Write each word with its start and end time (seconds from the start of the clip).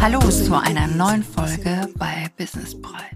Hallo 0.00 0.20
zu 0.30 0.54
einer 0.54 0.86
neuen 0.86 1.22
Folge 1.22 1.88
bei 1.96 2.30
Business 2.36 2.80
Brei. 2.80 3.10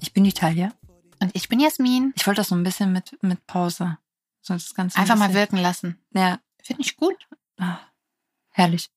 Ich 0.00 0.12
bin 0.12 0.24
die 0.24 0.32
Talia. 0.32 0.72
Und 1.20 1.30
ich 1.34 1.48
bin 1.48 1.60
Jasmin. 1.60 2.12
Ich 2.16 2.26
wollte 2.26 2.40
das 2.40 2.48
so 2.48 2.54
ein 2.54 2.62
bisschen 2.64 2.92
mit, 2.92 3.16
mit 3.22 3.46
Pause. 3.46 3.98
So 4.42 4.54
das 4.54 4.74
Ganze 4.74 4.96
ein 4.96 5.02
Einfach 5.02 5.16
mal 5.16 5.26
bisschen- 5.28 5.40
wirken 5.40 5.56
lassen. 5.58 5.98
Ja, 6.14 6.38
Finde 6.66 6.82
ich 6.82 6.96
gut. 6.96 7.16
ah, 7.58 7.78
herrlich. 8.50 8.90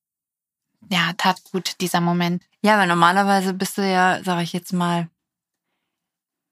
Ja, 0.90 1.14
tat 1.14 1.40
gut, 1.52 1.80
dieser 1.82 2.02
Moment. 2.02 2.44
Ja, 2.64 2.80
weil 2.80 2.88
normalerweise 2.88 3.54
bist 3.54 3.78
du 3.78 3.88
ja, 3.88 4.24
sag 4.24 4.42
ich 4.42 4.54
jetzt 4.54 4.74
mal, 4.74 5.08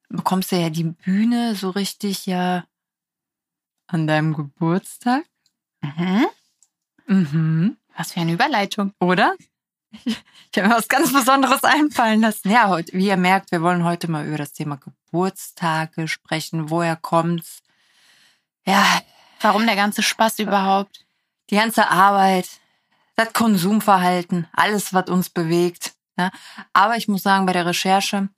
bekommst 0.10 0.52
du 0.52 0.58
ja 0.58 0.70
die 0.70 0.84
Bühne 0.84 1.56
so 1.56 1.72
richtig 1.72 2.28
ja 2.28 2.66
an 3.88 4.06
deinem 4.06 4.36
Geburtstag. 4.36 5.26
Mhm. 5.82 6.28
Mhm. 7.08 7.78
Was 7.96 8.12
für 8.12 8.20
eine 8.20 8.34
Überleitung. 8.34 8.94
Oder? 9.00 9.36
Ich 10.04 10.58
habe 10.58 10.68
mir 10.68 10.76
was 10.76 10.88
ganz 10.88 11.12
Besonderes 11.14 11.64
einfallen 11.64 12.22
lassen. 12.22 12.52
Ja, 12.52 12.68
heute, 12.68 12.94
wie 12.94 13.08
ihr 13.08 13.18
merkt, 13.18 13.52
wir 13.52 13.62
wollen 13.62 13.84
heute 13.84 14.12
mal 14.12 14.28
über 14.28 14.38
das 14.38 14.54
Thema 14.54 14.78
Geburtstage 14.78 16.08
sprechen. 16.08 16.70
Woher 16.70 16.96
kommt's? 16.96 17.64
Ja, 18.66 19.02
Warum 19.42 19.66
der 19.66 19.76
ganze 19.76 20.02
Spaß 20.02 20.40
überhaupt? 20.40 21.06
Die 21.50 21.56
ganze 21.56 21.90
Arbeit, 21.90 22.48
das 23.16 23.34
Konsumverhalten, 23.34 24.48
alles, 24.54 24.94
was 24.94 25.10
uns 25.10 25.30
bewegt. 25.30 25.94
Ja. 26.18 26.32
Aber 26.74 26.98
ich 26.98 27.08
muss 27.08 27.24
sagen, 27.24 27.46
bei 27.46 27.54
der 27.54 27.66
Recherche 27.66 28.30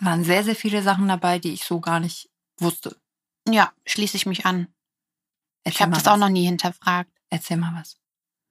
waren 0.00 0.24
sehr, 0.24 0.44
sehr 0.44 0.56
viele 0.56 0.82
Sachen 0.82 1.08
dabei, 1.08 1.38
die 1.38 1.52
ich 1.52 1.64
so 1.64 1.80
gar 1.80 2.00
nicht 2.00 2.28
wusste. 2.58 2.96
Ja, 3.48 3.72
schließe 3.86 4.16
ich 4.16 4.26
mich 4.26 4.44
an. 4.46 4.68
Ich 5.64 5.72
Erzähl 5.74 5.80
habe 5.82 5.90
mal 5.92 5.96
das 5.98 6.06
auch 6.08 6.12
was. 6.12 6.20
noch 6.20 6.28
nie 6.28 6.46
hinterfragt. 6.46 7.10
Erzähl 7.30 7.56
mal 7.56 7.72
was. 7.78 7.96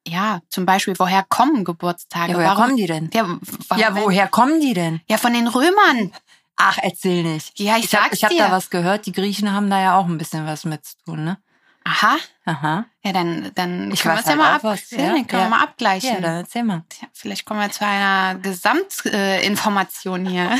Ja, 0.07 0.41
zum 0.49 0.65
Beispiel, 0.65 0.93
woher 0.99 1.23
kommen 1.23 1.63
Geburtstage? 1.63 2.33
Ja, 2.33 2.37
woher 2.37 2.49
warum, 2.49 2.63
kommen 2.63 2.77
die 2.77 2.85
denn? 2.85 3.09
Ja, 3.13 3.39
Ja, 3.77 3.95
woher 3.95 4.27
kommen 4.27 4.61
die 4.61 4.73
denn? 4.73 5.01
Ja, 5.09 5.17
von 5.17 5.33
den 5.33 5.47
Römern. 5.47 6.11
Ach, 6.57 6.77
erzähl 6.81 7.23
nicht. 7.23 7.59
Ja, 7.59 7.77
ich, 7.77 7.85
Ich 7.85 7.95
habe 7.95 8.03
sag's 8.05 8.17
ich 8.17 8.23
hab 8.23 8.31
dir. 8.31 8.37
da 8.39 8.51
was 8.51 8.69
gehört, 8.69 9.05
die 9.07 9.11
Griechen 9.11 9.51
haben 9.51 9.69
da 9.69 9.81
ja 9.81 9.97
auch 9.97 10.05
ein 10.05 10.17
bisschen 10.17 10.45
was 10.45 10.63
mit 10.63 10.85
zu 10.85 10.95
tun, 11.05 11.23
ne? 11.25 11.37
Aha. 11.85 12.17
Aha. 12.45 12.85
Ja, 13.03 13.13
dann, 13.13 13.51
dann 13.53 13.91
Ich 13.91 14.01
können 14.01 14.15
wir 14.15 14.19
es 14.19 14.25
ja 14.25 14.31
halt 14.31 14.39
mal 14.39 14.51
auch 14.51 14.55
ab, 14.55 14.63
was, 14.63 14.89
ja, 14.89 14.97
ja, 14.97 15.11
können 15.11 15.27
ja. 15.29 15.39
wir 15.45 15.49
mal 15.49 15.63
abgleichen. 15.63 16.15
Ja, 16.15 16.19
dann 16.19 16.37
erzähl 16.37 16.63
mal. 16.63 16.83
Tja, 16.89 17.07
vielleicht 17.13 17.45
kommen 17.45 17.59
wir 17.59 17.71
zu 17.71 17.85
einer 17.85 18.39
Gesamtinformation 18.39 20.25
äh, 20.25 20.29
hier. 20.29 20.57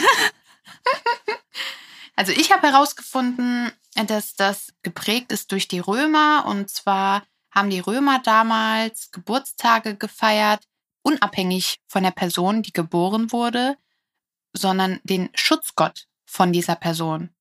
also 2.16 2.32
ich 2.32 2.52
habe 2.52 2.68
herausgefunden, 2.68 3.72
dass 4.06 4.36
das 4.36 4.74
geprägt 4.84 5.32
ist 5.32 5.52
durch 5.52 5.68
die 5.68 5.80
Römer. 5.80 6.46
Und 6.46 6.70
zwar 6.70 7.24
haben 7.50 7.72
die 7.72 7.80
Römer 7.80 8.20
damals 8.20 9.10
Geburtstage 9.10 9.96
gefeiert, 9.96 10.64
unabhängig 11.02 11.80
von 11.88 12.04
der 12.04 12.12
Person, 12.12 12.62
die 12.62 12.74
geboren 12.74 13.32
wurde, 13.32 13.78
sondern 14.54 15.00
den 15.04 15.30
Schutzgott 15.34 16.08
von 16.26 16.54
dieser 16.54 16.76
Person. 16.76 17.32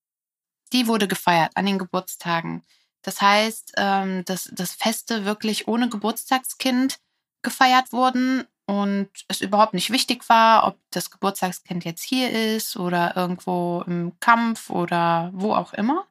Die 0.72 0.86
wurde 0.86 1.06
gefeiert 1.06 1.52
an 1.54 1.66
den 1.66 1.78
Geburtstagen. 1.78 2.64
Das 3.04 3.20
heißt, 3.20 3.74
ähm, 3.76 4.24
dass, 4.24 4.50
dass 4.52 4.72
Feste 4.72 5.24
wirklich 5.26 5.68
ohne 5.68 5.88
Geburtstagskind 5.88 6.98
gefeiert 7.42 7.92
wurden 7.92 8.44
und 8.66 9.10
es 9.28 9.42
überhaupt 9.42 9.74
nicht 9.74 9.90
wichtig 9.90 10.26
war, 10.30 10.66
ob 10.66 10.78
das 10.90 11.10
Geburtstagskind 11.10 11.84
jetzt 11.84 12.02
hier 12.02 12.30
ist 12.30 12.76
oder 12.76 13.14
irgendwo 13.14 13.84
im 13.86 14.18
Kampf 14.20 14.70
oder 14.70 15.30
wo 15.34 15.54
auch 15.54 15.74
immer. 15.74 16.06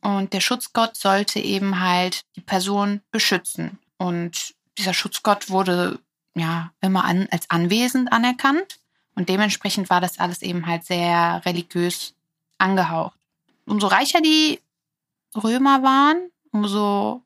Und 0.00 0.32
der 0.32 0.40
Schutzgott 0.40 0.96
sollte 0.96 1.40
eben 1.40 1.80
halt 1.80 2.22
die 2.36 2.42
Person 2.42 3.00
beschützen. 3.10 3.80
Und 3.96 4.54
dieser 4.78 4.94
Schutzgott 4.94 5.50
wurde 5.50 5.98
ja 6.36 6.70
immer 6.80 7.04
an, 7.04 7.26
als 7.32 7.50
anwesend 7.50 8.12
anerkannt. 8.12 8.78
Und 9.16 9.28
dementsprechend 9.28 9.90
war 9.90 10.00
das 10.00 10.20
alles 10.20 10.42
eben 10.42 10.66
halt 10.66 10.84
sehr 10.84 11.42
religiös 11.44 12.14
angehaucht. 12.58 13.18
Umso 13.66 13.86
reicher 13.88 14.20
die 14.20 14.60
Römer 15.36 15.82
waren, 15.82 16.30
umso 16.52 17.24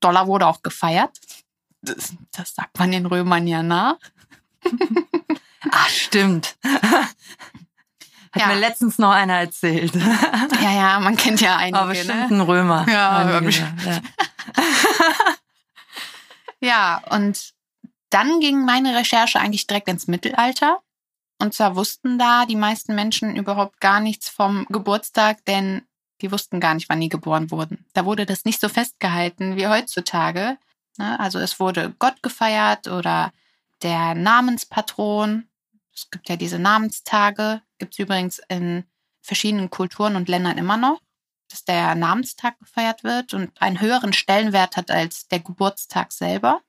doller 0.00 0.26
wurde 0.26 0.46
auch 0.46 0.62
gefeiert. 0.62 1.18
Das, 1.82 2.14
das 2.32 2.54
sagt 2.54 2.78
man 2.78 2.92
den 2.92 3.06
Römern 3.06 3.46
ja 3.46 3.62
nach. 3.62 3.96
Ach, 5.70 5.88
stimmt. 5.90 6.56
Hat 6.62 7.14
Ja. 8.36 8.46
mir 8.48 8.56
letztens 8.58 8.98
noch 8.98 9.10
einer 9.12 9.34
erzählt. 9.38 9.94
Ja, 9.94 10.72
ja, 10.72 11.00
man 11.00 11.16
kennt 11.16 11.40
ja 11.40 11.56
einige. 11.56 11.78
Aber 11.78 11.90
bestimmt 11.90 12.30
ne? 12.30 12.36
ein 12.36 12.40
Römer. 12.40 12.86
Ja, 12.88 13.40
ja. 13.40 14.00
Ja, 16.60 17.02
und 17.10 17.52
dann 18.10 18.40
ging 18.40 18.64
meine 18.64 18.96
Recherche 18.96 19.38
eigentlich 19.38 19.66
direkt 19.66 19.88
ins 19.88 20.06
Mittelalter. 20.06 20.80
Und 21.38 21.52
zwar 21.52 21.76
wussten 21.76 22.18
da 22.18 22.46
die 22.46 22.56
meisten 22.56 22.94
Menschen 22.94 23.36
überhaupt 23.36 23.80
gar 23.80 24.00
nichts 24.00 24.28
vom 24.30 24.64
Geburtstag, 24.70 25.44
denn 25.44 25.82
die 26.20 26.30
wussten 26.32 26.60
gar 26.60 26.74
nicht, 26.74 26.88
wann 26.88 27.00
die 27.00 27.08
geboren 27.08 27.50
wurden. 27.50 27.84
Da 27.92 28.04
wurde 28.04 28.26
das 28.26 28.44
nicht 28.44 28.60
so 28.60 28.68
festgehalten 28.68 29.56
wie 29.56 29.66
heutzutage. 29.66 30.58
Ne? 30.98 31.18
Also 31.18 31.38
es 31.38 31.58
wurde 31.60 31.94
Gott 31.98 32.22
gefeiert 32.22 32.88
oder 32.88 33.32
der 33.82 34.14
Namenspatron. 34.14 35.48
Es 35.92 36.10
gibt 36.10 36.28
ja 36.28 36.36
diese 36.36 36.58
Namenstage. 36.58 37.62
Gibt 37.78 37.94
es 37.94 37.98
übrigens 37.98 38.40
in 38.48 38.84
verschiedenen 39.20 39.70
Kulturen 39.70 40.16
und 40.16 40.28
Ländern 40.28 40.58
immer 40.58 40.76
noch, 40.76 41.00
dass 41.48 41.64
der 41.64 41.94
Namenstag 41.94 42.58
gefeiert 42.58 43.04
wird 43.04 43.34
und 43.34 43.60
einen 43.60 43.80
höheren 43.80 44.12
Stellenwert 44.12 44.76
hat 44.76 44.90
als 44.90 45.28
der 45.28 45.40
Geburtstag 45.40 46.12
selber. 46.12 46.60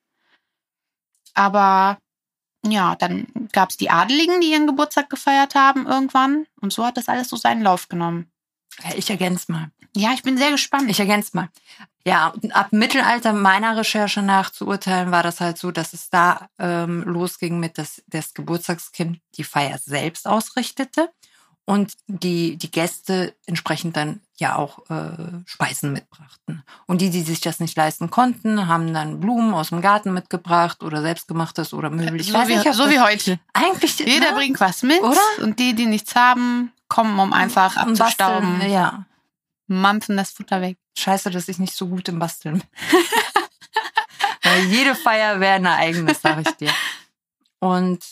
Aber 1.33 1.99
ja, 2.65 2.95
dann 2.95 3.27
gab 3.51 3.69
es 3.69 3.77
die 3.77 3.89
Adeligen, 3.89 4.41
die 4.41 4.51
ihren 4.51 4.67
Geburtstag 4.67 5.09
gefeiert 5.09 5.53
haben 5.53 5.85
irgendwann. 5.85 6.47
Und 6.61 6.73
so 6.73 6.85
hat 6.85 6.97
das 6.97 7.09
alles 7.09 7.29
so 7.29 7.35
seinen 7.35 7.61
Lauf 7.61 7.89
genommen. 7.89 8.31
Ich 8.95 9.09
ergänze 9.09 9.51
mal. 9.51 9.71
Ja, 9.95 10.11
ich 10.13 10.23
bin 10.23 10.37
sehr 10.37 10.51
gespannt. 10.51 10.89
Ich 10.89 10.99
ergänze 10.99 11.31
mal. 11.33 11.49
Ja, 12.05 12.33
ab 12.51 12.67
Mittelalter 12.71 13.33
meiner 13.33 13.77
Recherche 13.77 14.21
nach 14.21 14.51
zu 14.51 14.67
urteilen, 14.67 15.11
war 15.11 15.23
das 15.23 15.41
halt 15.41 15.57
so, 15.57 15.71
dass 15.71 15.93
es 15.93 16.09
da 16.09 16.49
ähm, 16.59 17.03
losging 17.03 17.59
mit, 17.59 17.77
dass 17.77 18.03
das 18.07 18.33
Geburtstagskind 18.33 19.19
die 19.37 19.43
Feier 19.43 19.79
selbst 19.79 20.27
ausrichtete 20.27 21.09
und 21.65 21.93
die, 22.05 22.57
die 22.57 22.69
Gäste 22.69 23.33
entsprechend 23.47 23.97
dann 23.97 24.21
ja 24.35 24.55
auch 24.55 24.87
äh, 24.89 25.41
Speisen 25.45 25.93
mitbrachten. 25.93 26.63
Und 26.85 27.01
die, 27.01 27.09
die 27.09 27.21
sich 27.21 27.41
das 27.41 27.59
nicht 27.59 27.75
leisten 27.75 28.11
konnten, 28.11 28.67
haben 28.67 28.93
dann 28.93 29.19
Blumen 29.19 29.53
aus 29.53 29.69
dem 29.69 29.81
Garten 29.81 30.13
mitgebracht 30.13 30.83
oder 30.83 31.01
selbstgemachtes 31.01 31.73
oder 31.73 31.89
Möbel. 31.89 32.21
Ich 32.21 32.31
so 32.31 32.47
wie, 32.47 32.55
nicht, 32.55 32.73
so 32.73 32.89
wie 32.89 32.99
heute. 32.99 33.39
eigentlich 33.53 33.97
Jeder 33.97 34.31
ne? 34.31 34.37
bringt 34.37 34.59
was 34.59 34.83
mit. 34.83 35.01
Oder? 35.01 35.17
Und 35.41 35.57
die, 35.57 35.73
die 35.73 35.87
nichts 35.87 36.13
haben, 36.15 36.71
kommen, 36.87 37.19
um 37.19 37.33
einfach 37.33 37.75
Und 37.85 37.99
abzustauben, 37.99 38.53
basteln, 38.53 38.71
Ja, 38.71 39.05
mampfen 39.67 40.17
das 40.17 40.31
Futter 40.31 40.61
weg. 40.61 40.77
scheiße, 40.97 41.29
dass 41.31 41.47
ich 41.47 41.57
nicht 41.59 41.73
so 41.73 41.87
gut 41.87 42.07
im 42.07 42.19
Basteln 42.19 42.59
bin. 42.59 42.67
Weil 44.43 44.65
jede 44.65 44.95
Feier 44.95 45.39
wäre 45.39 45.55
eine 45.55 45.75
eigene, 45.75 46.13
sag 46.13 46.39
ich 46.47 46.53
dir. 46.55 46.71
Und 47.59 48.03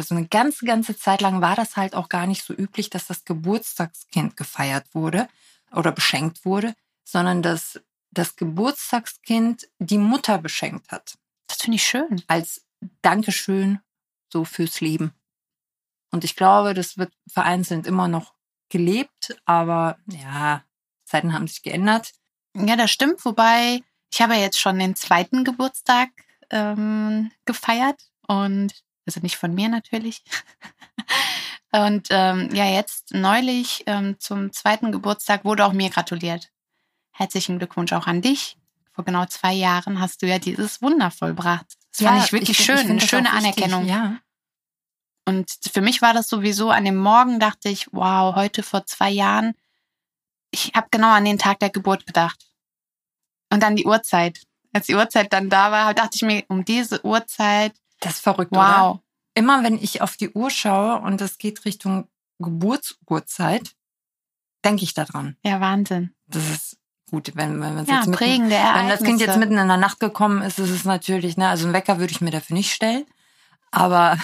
so 0.00 0.14
eine 0.14 0.26
ganze, 0.26 0.64
ganze 0.64 0.96
Zeit 0.96 1.20
lang 1.20 1.40
war 1.40 1.56
das 1.56 1.76
halt 1.76 1.94
auch 1.94 2.08
gar 2.08 2.26
nicht 2.26 2.44
so 2.44 2.54
üblich, 2.54 2.88
dass 2.88 3.06
das 3.06 3.24
Geburtstagskind 3.24 4.36
gefeiert 4.36 4.86
wurde 4.94 5.28
oder 5.72 5.92
beschenkt 5.92 6.44
wurde, 6.44 6.74
sondern 7.04 7.42
dass 7.42 7.80
das 8.12 8.36
Geburtstagskind 8.36 9.68
die 9.80 9.98
Mutter 9.98 10.38
beschenkt 10.38 10.90
hat. 10.92 11.18
Das 11.48 11.58
finde 11.58 11.76
ich 11.76 11.82
schön. 11.82 12.22
Als 12.28 12.64
Dankeschön 13.02 13.80
so 14.32 14.44
fürs 14.44 14.80
Leben. 14.80 15.12
Und 16.10 16.24
ich 16.24 16.36
glaube, 16.36 16.74
das 16.74 16.98
wird 16.98 17.12
vereinzelt 17.30 17.86
immer 17.86 18.08
noch 18.08 18.34
gelebt, 18.68 19.36
aber 19.44 19.98
ja, 20.06 20.62
Zeiten 21.04 21.32
haben 21.32 21.46
sich 21.46 21.62
geändert. 21.62 22.12
Ja, 22.54 22.76
das 22.76 22.90
stimmt. 22.90 23.24
Wobei, 23.24 23.82
ich 24.12 24.20
habe 24.22 24.34
ja 24.34 24.40
jetzt 24.40 24.60
schon 24.60 24.78
den 24.78 24.96
zweiten 24.96 25.44
Geburtstag 25.44 26.10
ähm, 26.50 27.30
gefeiert 27.44 28.00
und 28.26 28.74
also 29.06 29.20
nicht 29.20 29.36
von 29.36 29.54
mir 29.54 29.68
natürlich. 29.68 30.22
und 31.72 32.08
ähm, 32.10 32.50
ja, 32.54 32.66
jetzt 32.66 33.12
neulich 33.14 33.84
ähm, 33.86 34.16
zum 34.18 34.52
zweiten 34.52 34.92
Geburtstag 34.92 35.44
wurde 35.44 35.64
auch 35.64 35.72
mir 35.72 35.90
gratuliert. 35.90 36.50
Herzlichen 37.12 37.58
Glückwunsch 37.58 37.92
auch 37.92 38.06
an 38.06 38.22
dich. 38.22 38.56
Vor 38.92 39.04
genau 39.04 39.24
zwei 39.26 39.52
Jahren 39.52 40.00
hast 40.00 40.22
du 40.22 40.26
ja 40.26 40.38
dieses 40.38 40.82
Wunder 40.82 41.10
vollbracht. 41.10 41.66
Das 41.92 42.06
fand 42.06 42.24
ich 42.24 42.32
wirklich 42.32 42.56
find- 42.56 42.66
schön, 42.66 42.78
find 42.78 42.90
eine 42.90 43.00
schöne 43.00 43.30
Anerkennung. 43.30 43.86
Ja. 43.86 44.18
Und 45.28 45.50
für 45.70 45.82
mich 45.82 46.00
war 46.00 46.14
das 46.14 46.26
sowieso 46.26 46.70
an 46.70 46.86
dem 46.86 46.96
Morgen, 46.96 47.38
dachte 47.38 47.68
ich, 47.68 47.86
wow, 47.92 48.34
heute 48.34 48.62
vor 48.62 48.86
zwei 48.86 49.10
Jahren, 49.10 49.52
ich 50.50 50.72
habe 50.74 50.88
genau 50.90 51.10
an 51.10 51.26
den 51.26 51.38
Tag 51.38 51.58
der 51.58 51.68
Geburt 51.68 52.06
gedacht. 52.06 52.46
Und 53.52 53.62
an 53.62 53.76
die 53.76 53.84
Uhrzeit. 53.84 54.40
als 54.72 54.86
die 54.86 54.94
Uhrzeit 54.94 55.30
dann 55.34 55.50
da 55.50 55.70
war, 55.70 55.92
dachte 55.92 56.12
ich 56.16 56.22
mir, 56.22 56.44
um 56.48 56.64
diese 56.64 57.04
Uhrzeit. 57.04 57.74
Das 58.00 58.14
ist 58.14 58.20
verrückt, 58.20 58.52
Wow. 58.52 58.60
oder? 58.60 59.02
Immer 59.34 59.62
wenn 59.64 59.76
ich 59.76 60.00
auf 60.00 60.16
die 60.16 60.30
Uhr 60.30 60.50
schaue 60.50 61.00
und 61.02 61.20
es 61.20 61.36
geht 61.36 61.66
Richtung 61.66 62.08
Geburtsurzeit, 62.38 63.74
denke 64.64 64.84
ich 64.84 64.94
daran. 64.94 65.36
Ja, 65.44 65.60
Wahnsinn. 65.60 66.14
Das 66.26 66.48
ist 66.48 66.78
gut, 67.10 67.32
wenn, 67.34 67.60
wenn, 67.60 67.84
Ja, 67.84 67.96
jetzt 67.98 68.08
mitten, 68.08 68.50
wenn 68.50 68.88
das 68.88 69.02
Kind 69.02 69.20
jetzt 69.20 69.36
mitten 69.36 69.58
in 69.58 69.68
der 69.68 69.76
Nacht 69.76 70.00
gekommen 70.00 70.40
ist, 70.40 70.58
ist 70.58 70.70
es 70.70 70.84
natürlich, 70.84 71.36
ne, 71.36 71.48
also 71.48 71.64
einen 71.66 71.74
Wecker 71.74 71.98
würde 71.98 72.12
ich 72.12 72.22
mir 72.22 72.30
dafür 72.30 72.54
nicht 72.56 72.72
stellen. 72.72 73.04
Aber, 73.70 74.18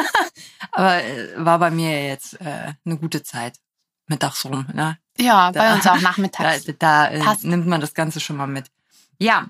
aber 0.72 1.02
äh, 1.04 1.44
war 1.44 1.58
bei 1.58 1.70
mir 1.70 2.06
jetzt 2.06 2.40
äh, 2.40 2.72
eine 2.84 2.96
gute 2.98 3.22
Zeit. 3.22 3.58
Mittags 4.06 4.44
rum, 4.44 4.66
ne? 4.72 4.98
Ja, 5.18 5.52
bei 5.52 5.60
Da- 5.60 5.74
uns 5.74 5.86
auch 5.86 5.94
Da, 5.96 6.00
nachmittags. 6.00 6.64
da 6.78 7.08
äh, 7.08 7.20
Passt. 7.20 7.44
nimmt 7.44 7.66
man 7.68 7.80
das 7.80 7.94
Ganze 7.94 8.18
schon 8.18 8.36
mal 8.36 8.48
mit. 8.48 8.70
Ja, 9.18 9.48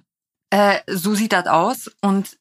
äh, 0.50 0.80
so 0.86 1.14
sieht 1.14 1.32
das 1.32 1.46
aus. 1.46 1.90
Und 2.02 2.36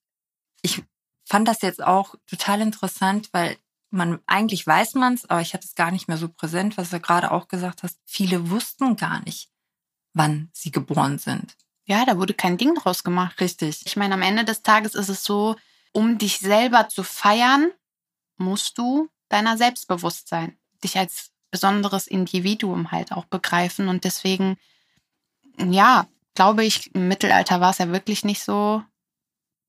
ich 0.61 0.83
fand 1.25 1.47
das 1.47 1.61
jetzt 1.61 1.81
auch 1.81 2.15
total 2.29 2.59
interessant, 2.59 3.29
weil 3.31 3.55
man 3.91 4.19
eigentlich 4.27 4.67
weiß 4.67 4.95
man 4.95 5.13
es, 5.13 5.29
aber 5.29 5.39
ich 5.41 5.53
hatte 5.53 5.65
es 5.65 5.75
gar 5.75 5.91
nicht 5.91 6.07
mehr 6.09 6.17
so 6.17 6.27
präsent, 6.27 6.77
was 6.77 6.89
du 6.89 6.99
gerade 6.99 7.31
auch 7.31 7.47
gesagt 7.47 7.83
hast. 7.83 7.97
Viele 8.05 8.49
wussten 8.49 8.97
gar 8.97 9.21
nicht, 9.21 9.49
wann 10.13 10.49
sie 10.53 10.71
geboren 10.71 11.17
sind. 11.19 11.55
Ja, 11.85 12.05
da 12.05 12.17
wurde 12.17 12.33
kein 12.33 12.57
Ding 12.57 12.75
draus 12.75 13.03
gemacht. 13.03 13.39
Richtig. 13.39 13.81
Ich 13.85 13.95
meine, 13.95 14.13
am 14.15 14.21
Ende 14.21 14.43
des 14.43 14.61
Tages 14.61 14.93
ist 14.93 15.09
es 15.09 15.23
so, 15.23 15.55
um 15.91 16.18
dich 16.18 16.39
selber 16.39 16.89
zu 16.89 17.03
feiern, 17.03 17.71
musst 18.38 18.77
du 18.77 19.09
deiner 19.30 19.57
selbst 19.57 19.88
bewusst 19.88 20.27
sein. 20.27 20.57
Dich 20.83 20.97
als 20.97 21.31
besonderes 21.51 22.07
Individuum 22.07 22.91
halt 22.91 23.12
auch 23.12 23.25
begreifen. 23.25 23.88
Und 23.89 24.03
deswegen, 24.03 24.57
ja, 25.57 26.07
glaube 26.36 26.63
ich, 26.63 26.94
im 26.95 27.07
Mittelalter 27.07 27.59
war 27.59 27.71
es 27.71 27.80
ja 27.80 27.89
wirklich 27.91 28.24
nicht 28.24 28.44
so. 28.44 28.83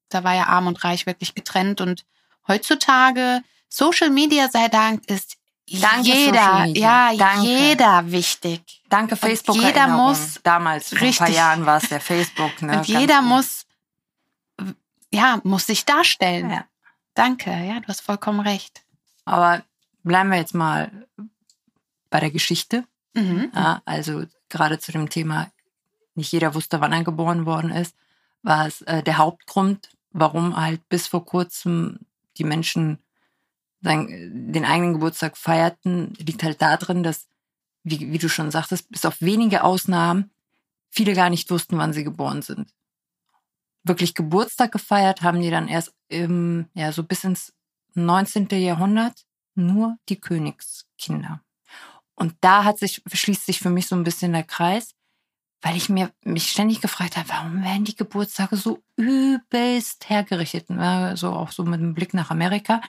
Da 0.09 0.25
war 0.25 0.35
ja 0.35 0.47
arm 0.47 0.67
und 0.67 0.83
reich 0.85 1.07
wirklich 1.07 1.35
getrennt. 1.35 1.81
Und 1.81 2.05
heutzutage, 2.49 3.43
Social 3.69 4.11
Media 4.11 4.49
sei 4.49 4.69
Dank, 4.69 5.09
ist 5.09 5.37
Danke, 5.73 6.09
jeder, 6.09 6.65
ja, 6.67 7.15
Danke. 7.15 7.47
jeder 7.47 8.11
wichtig. 8.11 8.83
Danke, 8.89 9.15
Facebook. 9.15 9.55
jeder 9.55 9.69
Erinnerung. 9.83 10.09
muss- 10.09 10.41
Damals, 10.43 10.89
vor 10.89 10.99
ein 11.01 11.15
paar. 11.15 11.29
Jahren 11.29 11.65
war 11.65 11.77
es 11.77 11.89
der 11.89 12.01
Facebook. 12.01 12.61
Ne? 12.61 12.73
und 12.79 12.89
jeder 12.89 13.23
muss, 13.23 13.67
ja, 15.13 15.41
muss 15.45 15.67
sich 15.67 15.85
darstellen. 15.85 16.51
Ja. 16.51 16.65
Danke, 17.15 17.51
ja, 17.51 17.81
du 17.81 17.89
hast 17.89 18.01
vollkommen 18.01 18.41
recht. 18.41 18.83
Aber 19.25 19.63
bleiben 20.03 20.31
wir 20.31 20.39
jetzt 20.39 20.55
mal 20.55 21.07
bei 22.09 22.21
der 22.21 22.31
Geschichte. 22.31 22.85
Mhm. 23.15 23.51
Ja, 23.55 23.83
also 23.85 24.25
gerade 24.49 24.79
zu 24.79 24.93
dem 24.93 25.09
Thema, 25.09 25.51
nicht 26.15 26.33
jeder 26.33 26.55
wusste, 26.55 26.81
wann 26.81 26.93
er 26.93 27.05
geboren 27.05 27.47
worden 27.47 27.71
ist, 27.71 27.95
war 28.43 28.67
es 28.67 28.83
äh, 28.83 29.03
der 29.03 29.19
Hauptgrund, 29.19 29.91
warum 30.13 30.57
halt 30.57 30.89
bis 30.89 31.07
vor 31.07 31.25
kurzem 31.25 32.01
die 32.39 32.45
Menschen 32.45 32.99
sein, 33.83 34.53
den 34.53 34.65
eigenen 34.65 34.95
Geburtstag 34.95 35.37
feierten, 35.37 36.15
liegt 36.19 36.43
halt 36.43 36.61
darin, 36.61 37.03
dass, 37.03 37.27
wie, 37.83 38.13
wie 38.13 38.19
du 38.19 38.29
schon 38.29 38.51
sagtest, 38.51 38.91
bis 38.91 39.05
auf 39.05 39.21
wenige 39.21 39.65
Ausnahmen 39.65 40.31
viele 40.91 41.15
gar 41.15 41.31
nicht 41.31 41.51
wussten, 41.51 41.79
wann 41.79 41.93
sie 41.93 42.05
geboren 42.05 42.43
sind. 42.43 42.73
Wirklich 43.83 44.15
Geburtstag 44.15 44.73
gefeiert 44.73 45.23
haben 45.23 45.41
die 45.41 45.51
dann 45.51 45.69
erst 45.69 45.95
im, 46.09 46.69
ja, 46.75 46.93
so 46.93 47.03
bis 47.03 47.25
ins 47.25 47.53
19. 47.95 48.49
Jahrhundert 48.51 49.25
nur 49.55 49.97
die 50.09 50.21
Königskinder. 50.21 51.43
Und 52.15 52.35
da 52.41 52.65
hat 52.65 52.79
sich, 52.79 53.03
schließt 53.11 53.47
sich 53.47 53.61
für 53.61 53.71
mich 53.71 53.87
so 53.87 53.97
ein 53.97 54.05
bisschen 54.05 54.33
der 54.33 54.45
Kreis, 54.45 54.95
weil 55.63 55.77
ich 55.77 55.89
mir 55.89 56.13
mich 56.25 56.51
ständig 56.51 56.81
gefragt 56.81 57.17
habe, 57.17 57.29
warum 57.29 57.63
werden 57.63 57.85
die 57.85 57.97
Geburtstage 57.97 58.57
so 58.57 58.83
übelst 58.97 60.09
hergerichtet? 60.09 60.71
Ne? 60.71 61.17
So 61.17 61.33
auch 61.33 61.53
so 61.53 61.65
mit 61.65 61.81
dem 61.81 61.95
Blick 61.95 62.15
nach 62.15 62.31
Amerika. 62.31 62.81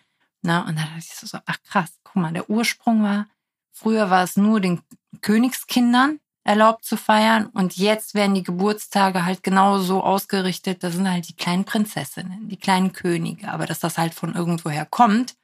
Na, 0.42 0.68
und 0.68 0.78
da 0.78 0.84
dachte 0.84 0.98
ich 1.00 1.14
so, 1.14 1.38
ach 1.46 1.58
krass, 1.64 2.00
guck 2.04 2.16
mal, 2.16 2.34
der 2.34 2.50
Ursprung 2.50 3.04
war, 3.04 3.28
früher 3.72 4.10
war 4.10 4.24
es 4.24 4.38
nur 4.38 4.60
den 4.60 4.82
Königskindern 5.22 6.20
erlaubt 6.44 6.84
zu 6.86 6.98
feiern 6.98 7.46
und 7.48 7.78
jetzt 7.78 8.16
werden 8.16 8.34
die 8.34 8.44
Geburtstage 8.44 9.26
halt 9.26 9.44
genau 9.44 9.78
so 9.78 10.04
ausgerichtet, 10.04 10.84
das 10.84 10.94
sind 10.96 11.10
halt 11.10 11.28
die 11.30 11.36
kleinen 11.36 11.66
Prinzessinnen, 11.66 12.50
die 12.50 12.58
kleinen 12.58 12.94
Könige. 12.94 13.50
Aber 13.52 13.66
dass 13.68 13.80
das 13.80 13.98
halt 13.98 14.14
von 14.16 14.34
irgendwoher 14.34 14.86
kommt, 14.86 15.36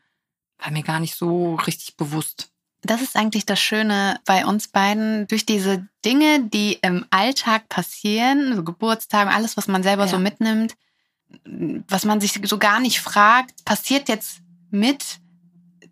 war 0.58 0.72
mir 0.72 0.82
gar 0.84 1.00
nicht 1.00 1.16
so 1.16 1.56
richtig 1.56 1.98
bewusst. 1.98 2.50
Das 2.82 3.02
ist 3.02 3.16
eigentlich 3.16 3.46
das 3.46 3.60
Schöne 3.60 4.20
bei 4.26 4.46
uns 4.46 4.70
beiden. 4.70 5.28
Durch 5.28 5.46
diese 5.46 5.88
Dinge, 6.04 6.44
die 6.44 6.80
im 6.82 7.06
Alltag 7.12 7.70
passieren, 7.70 8.56
so 8.56 8.64
Geburtstage, 8.64 9.30
alles, 9.30 9.56
was 9.58 9.68
man 9.68 9.84
selber 9.84 10.04
Ja. 10.06 10.10
so 10.10 10.18
mitnimmt, 10.20 10.76
was 11.90 12.06
man 12.06 12.22
sich 12.22 12.40
so 12.44 12.58
gar 12.58 12.80
nicht 12.80 13.02
fragt, 13.02 13.66
passiert 13.66 14.10
jetzt 14.10 14.40
mit 14.72 15.20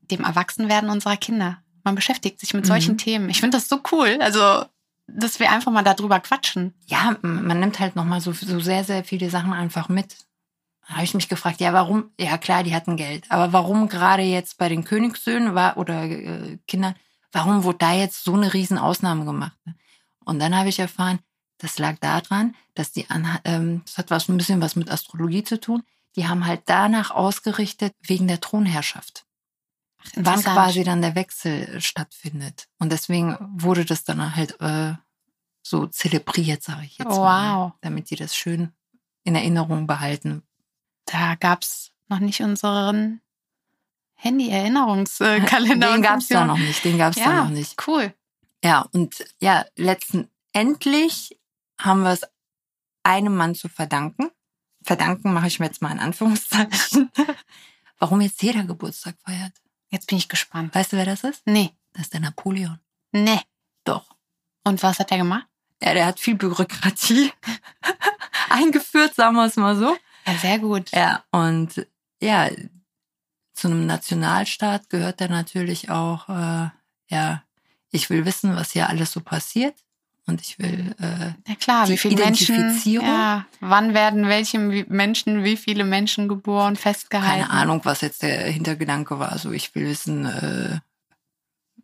dem 0.10 0.24
Erwachsenwerden 0.24 0.90
unserer 0.90 1.18
Kinder. 1.18 1.58
Man 1.84 1.96
beschäftigt 1.96 2.40
sich 2.40 2.54
mit 2.54 2.66
solchen 2.66 2.94
Mhm. 2.94 2.98
Themen. 3.00 3.30
Ich 3.30 3.40
finde 3.40 3.58
das 3.58 3.68
so 3.68 3.82
cool. 3.92 4.18
Also, 4.22 4.66
dass 5.08 5.40
wir 5.40 5.52
einfach 5.52 5.72
mal 5.72 5.84
darüber 5.84 6.20
quatschen. 6.20 6.74
ja, 6.86 7.16
man 7.22 7.60
nimmt 7.60 7.80
halt 7.80 7.96
nochmal 7.96 8.22
so, 8.22 8.32
so 8.34 8.60
sehr, 8.60 8.84
sehr 8.84 9.04
viele 9.04 9.30
Sachen 9.30 9.54
einfach 9.54 9.90
mit. 9.90 10.18
Habe 10.84 11.04
ich 11.04 11.14
mich 11.14 11.30
gefragt, 11.30 11.62
ja, 11.62 11.74
warum? 11.74 12.12
Ja, 12.20 12.38
klar, 12.38 12.64
die 12.64 12.76
hatten 12.76 12.96
Geld. 12.96 13.26
Aber 13.30 13.54
warum 13.54 13.90
gerade 13.90 14.22
jetzt 14.22 14.58
bei 14.58 14.70
den 14.70 14.84
Königssöhnen 14.84 15.56
war 15.56 15.78
oder 15.78 16.04
äh, 16.04 16.58
Kindern, 16.68 16.96
warum 17.32 17.64
wurde 17.64 17.80
da 17.80 17.94
jetzt 17.94 18.24
so 18.24 18.34
eine 18.34 18.54
riesen 18.54 18.78
Ausnahme 18.78 19.26
gemacht? 19.26 19.58
ne? 19.66 19.76
Und 20.26 20.40
dann 20.40 20.56
habe 20.56 20.70
ich 20.70 20.80
erfahren, 20.80 21.20
das 21.58 21.80
lag 21.80 21.98
daran, 22.00 22.56
dass 22.74 22.92
die, 22.92 23.08
ähm, 23.46 23.82
das 23.86 23.98
hat 23.98 24.12
was 24.12 24.28
ein 24.28 24.38
bisschen 24.38 24.62
was 24.62 24.76
mit 24.76 24.92
Astrologie 24.92 25.44
zu 25.44 25.60
tun, 25.60 25.84
die 26.16 26.28
haben 26.28 26.46
halt 26.46 26.64
danach 26.66 27.12
ausgerichtet 27.12 27.94
wegen 28.02 28.28
der 28.28 28.42
Thronherrschaft. 28.42 29.25
Ach, 30.08 30.12
wann 30.18 30.42
quasi 30.44 30.84
dann 30.84 31.02
der 31.02 31.16
Wechsel 31.16 31.82
stattfindet. 31.82 32.68
Und 32.80 32.92
deswegen 32.92 33.38
wurde 33.56 33.86
das 33.86 34.04
dann 34.04 34.36
halt 34.36 34.60
äh, 34.62 34.94
so 35.62 35.88
zelebriert, 35.88 36.62
sage 36.64 36.86
ich 36.86 36.98
jetzt 36.98 37.10
mal, 37.10 37.56
Wow. 37.56 37.68
ne? 37.70 37.74
damit 37.82 38.10
die 38.10 38.16
das 38.16 38.36
schön 38.36 38.72
in 39.24 39.36
Erinnerung 39.36 39.88
behalten. 39.88 40.44
Da 41.06 41.36
gab's 41.36 41.92
noch 42.08 42.20
nicht 42.20 42.42
unseren 42.42 43.22
Handy-Erinnerungskalender. 44.16 45.88
den 45.88 45.96
und 45.96 46.02
gab's 46.04 46.28
da 46.28 46.46
noch 46.46 46.58
nicht, 46.58 46.84
den 46.84 46.98
gab's 46.98 47.16
da 47.18 47.22
Ja, 47.24 47.44
noch 47.44 47.50
nicht. 47.50 47.76
cool. 47.88 48.14
Ja, 48.64 48.88
und 48.94 49.24
ja, 49.40 49.66
letzten 49.76 50.30
endlich 50.54 51.40
haben 51.80 52.02
wir 52.04 52.12
es 52.12 52.22
einem 53.04 53.36
Mann 53.36 53.56
zu 53.56 53.68
verdanken. 53.70 54.32
Verdanken 54.84 55.34
mache 55.34 55.48
ich 55.48 55.60
mir 55.60 55.66
jetzt 55.68 55.82
mal 55.82 55.92
in 55.92 56.00
Anführungszeichen. 56.00 57.12
Warum 58.00 58.22
jetzt 58.22 58.42
jeder 58.42 58.64
Geburtstag 58.64 59.16
feiert. 59.24 59.54
Jetzt 59.96 60.08
bin 60.08 60.18
ich 60.18 60.28
gespannt. 60.28 60.76
Weißt 60.76 60.92
du, 60.92 60.98
wer 60.98 61.06
das 61.06 61.24
ist? 61.24 61.42
Nee, 61.46 61.72
Das 61.94 62.02
ist 62.04 62.14
der 62.14 62.20
Napoleon. 62.20 62.80
nee. 63.14 63.40
Doch. 63.86 64.14
Und 64.66 64.84
was 64.84 65.00
hat 65.00 65.10
er 65.12 65.20
gemacht? 65.20 65.48
Ja, 65.82 65.94
der 65.94 66.06
hat 66.08 66.20
viel 66.20 66.36
Bürokratie 66.36 67.32
eingeführt, 68.50 69.16
sagen 69.16 69.36
wir 69.38 69.46
es 69.46 69.56
mal 69.56 69.78
so. 69.78 69.96
Ja, 70.28 70.34
sehr 70.38 70.60
gut. 70.60 70.92
Ja, 70.92 71.24
und 71.32 71.88
ja, 72.22 72.50
zu 73.54 73.70
einem 73.70 73.86
Nationalstaat 73.86 74.90
gehört 74.90 75.22
da 75.22 75.30
natürlich 75.30 75.90
auch, 75.90 76.28
äh, 76.28 76.70
ja, 77.10 77.44
ich 77.90 78.10
will 78.10 78.26
wissen, 78.26 78.54
was 78.58 78.72
hier 78.74 78.90
alles 78.90 79.14
so 79.14 79.22
passiert. 79.22 79.76
Und 80.28 80.42
ich 80.42 80.58
will, 80.58 80.96
äh, 81.00 81.34
Ja 81.50 81.56
klar, 81.60 81.86
Die 81.86 81.94
wie 81.94 81.98
viele 81.98 82.16
Menschen, 82.24 82.56
Identifizierung? 82.56 83.08
ja, 83.08 83.46
wann 83.60 83.94
werden 83.94 84.28
welche 84.28 84.58
Menschen, 84.58 85.44
wie 85.44 85.56
viele 85.58 85.84
Menschen 85.84 86.28
geboren, 86.28 86.76
festgehalten? 86.76 87.48
keine 87.48 87.50
Ahnung, 87.52 87.82
was 87.84 88.02
jetzt 88.02 88.24
der 88.24 88.40
Hintergedanke 88.50 89.20
war. 89.20 89.32
Also 89.32 89.52
ich 89.52 89.76
will 89.76 89.86
wissen, 89.88 90.26
äh, 90.26 90.80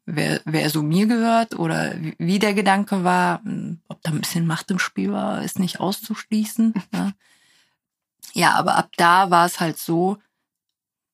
wer, 0.06 0.42
wer 0.46 0.70
so 0.72 0.82
mir 0.82 1.06
gehört 1.06 1.58
oder 1.60 1.94
wie, 2.18 2.40
der 2.40 2.56
Gedanke 2.56 3.04
war. 3.04 3.42
Ob 3.88 4.02
da 4.02 4.10
ein 4.12 4.22
bisschen 4.22 4.48
Macht 4.48 4.72
im 4.72 4.80
Spiel 4.80 5.12
war, 5.12 5.44
ist 5.44 5.60
nicht 5.60 5.80
auszuschließen. 5.80 6.74
ja. 6.94 7.12
ja, 8.34 8.52
aber 8.56 8.76
ab 8.76 8.90
da 8.98 9.30
war 9.30 9.46
es 9.46 9.60
halt 9.60 9.78
so, 9.78 10.18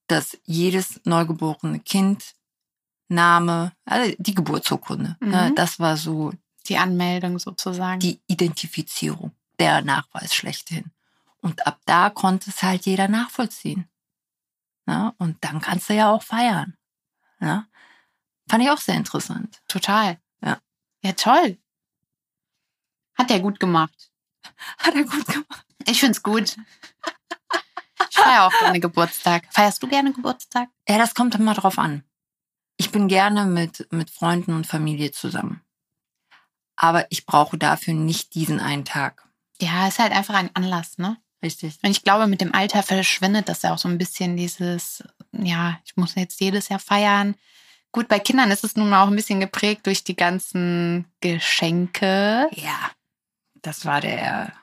dass 0.07 0.37
jedes 0.45 1.01
neugeborene 1.03 1.79
Kind 1.81 2.33
Name, 3.09 3.71
also 3.85 4.13
die 4.17 4.33
Geburtsurkunde, 4.35 5.15
ne, 5.21 5.49
Mhm. 5.51 5.55
das 5.55 5.79
war 5.79 5.95
so 5.97 6.31
Die 6.67 6.77
Anmeldung 6.77 7.39
sozusagen. 7.39 7.99
die 7.99 8.21
Identifizierung, 8.27 9.31
der 9.59 9.81
Nachweis 9.81 10.35
schlechthin. 10.35 10.91
Und 11.41 11.65
ab 11.65 11.79
da 11.85 12.09
konnte 12.09 12.49
es 12.49 12.63
halt 12.63 12.85
jeder 12.85 13.07
nachvollziehen. 13.07 13.87
Na, 14.85 15.13
und 15.17 15.43
dann 15.43 15.61
kannst 15.61 15.89
du 15.89 15.93
ja 15.93 16.11
auch 16.11 16.23
feiern. 16.23 16.77
Na? 17.39 17.67
Fand 18.49 18.63
ich 18.63 18.69
auch 18.69 18.77
sehr 18.77 18.95
interessant. 18.95 19.61
Total. 19.67 20.19
Ja. 20.41 20.59
Ja, 21.03 21.11
toll. 21.13 21.57
Hat 23.15 23.31
er 23.31 23.39
gut 23.39 23.59
gemacht. 23.59 24.11
Hat 24.77 24.95
er 24.95 25.03
gut 25.03 25.25
gemacht. 25.27 25.65
Ich 25.85 25.99
find's 25.99 26.23
gut. 26.23 26.57
Ich 28.09 28.17
feiere 28.17 28.45
auch 28.45 28.59
gerne 28.59 28.79
Geburtstag. 28.79 29.47
Feierst 29.51 29.81
du 29.83 29.87
gerne 29.87 30.13
Geburtstag? 30.13 30.69
Ja, 30.87 30.97
das 30.97 31.13
kommt 31.15 31.35
immer 31.35 31.53
drauf 31.53 31.77
an. 31.77 32.03
Ich 32.77 32.91
bin 32.91 33.07
gerne 33.07 33.45
mit, 33.45 33.91
mit 33.91 34.09
Freunden 34.09 34.53
und 34.53 34.67
Familie 34.67 35.11
zusammen. 35.11 35.61
Aber 36.77 37.07
ich 37.09 37.25
brauche 37.25 37.57
dafür 37.57 37.93
nicht 37.93 38.35
diesen 38.35 38.59
einen 38.59 38.85
Tag. 38.85 39.27
Ja, 39.59 39.87
ist 39.87 39.99
halt 39.99 40.13
einfach 40.13 40.35
ein 40.35 40.51
Anlass, 40.53 40.97
ne? 40.97 41.17
Richtig. 41.43 41.77
Und 41.83 41.91
ich 41.91 42.03
glaube, 42.03 42.27
mit 42.27 42.41
dem 42.41 42.53
Alter 42.53 42.83
verschwindet 42.83 43.49
das 43.49 43.63
ja 43.63 43.73
auch 43.73 43.77
so 43.77 43.87
ein 43.87 43.97
bisschen 43.97 44.37
dieses, 44.37 45.03
ja, 45.31 45.79
ich 45.85 45.97
muss 45.97 46.15
jetzt 46.15 46.39
jedes 46.39 46.69
Jahr 46.69 46.79
feiern. 46.79 47.35
Gut, 47.91 48.07
bei 48.07 48.19
Kindern 48.19 48.51
ist 48.51 48.63
es 48.63 48.75
nun 48.75 48.93
auch 48.93 49.07
ein 49.07 49.15
bisschen 49.15 49.39
geprägt 49.39 49.85
durch 49.85 50.03
die 50.03 50.15
ganzen 50.15 51.05
Geschenke. 51.19 52.47
Ja, 52.51 52.91
das 53.55 53.85
war 53.85 54.01
der. 54.01 54.53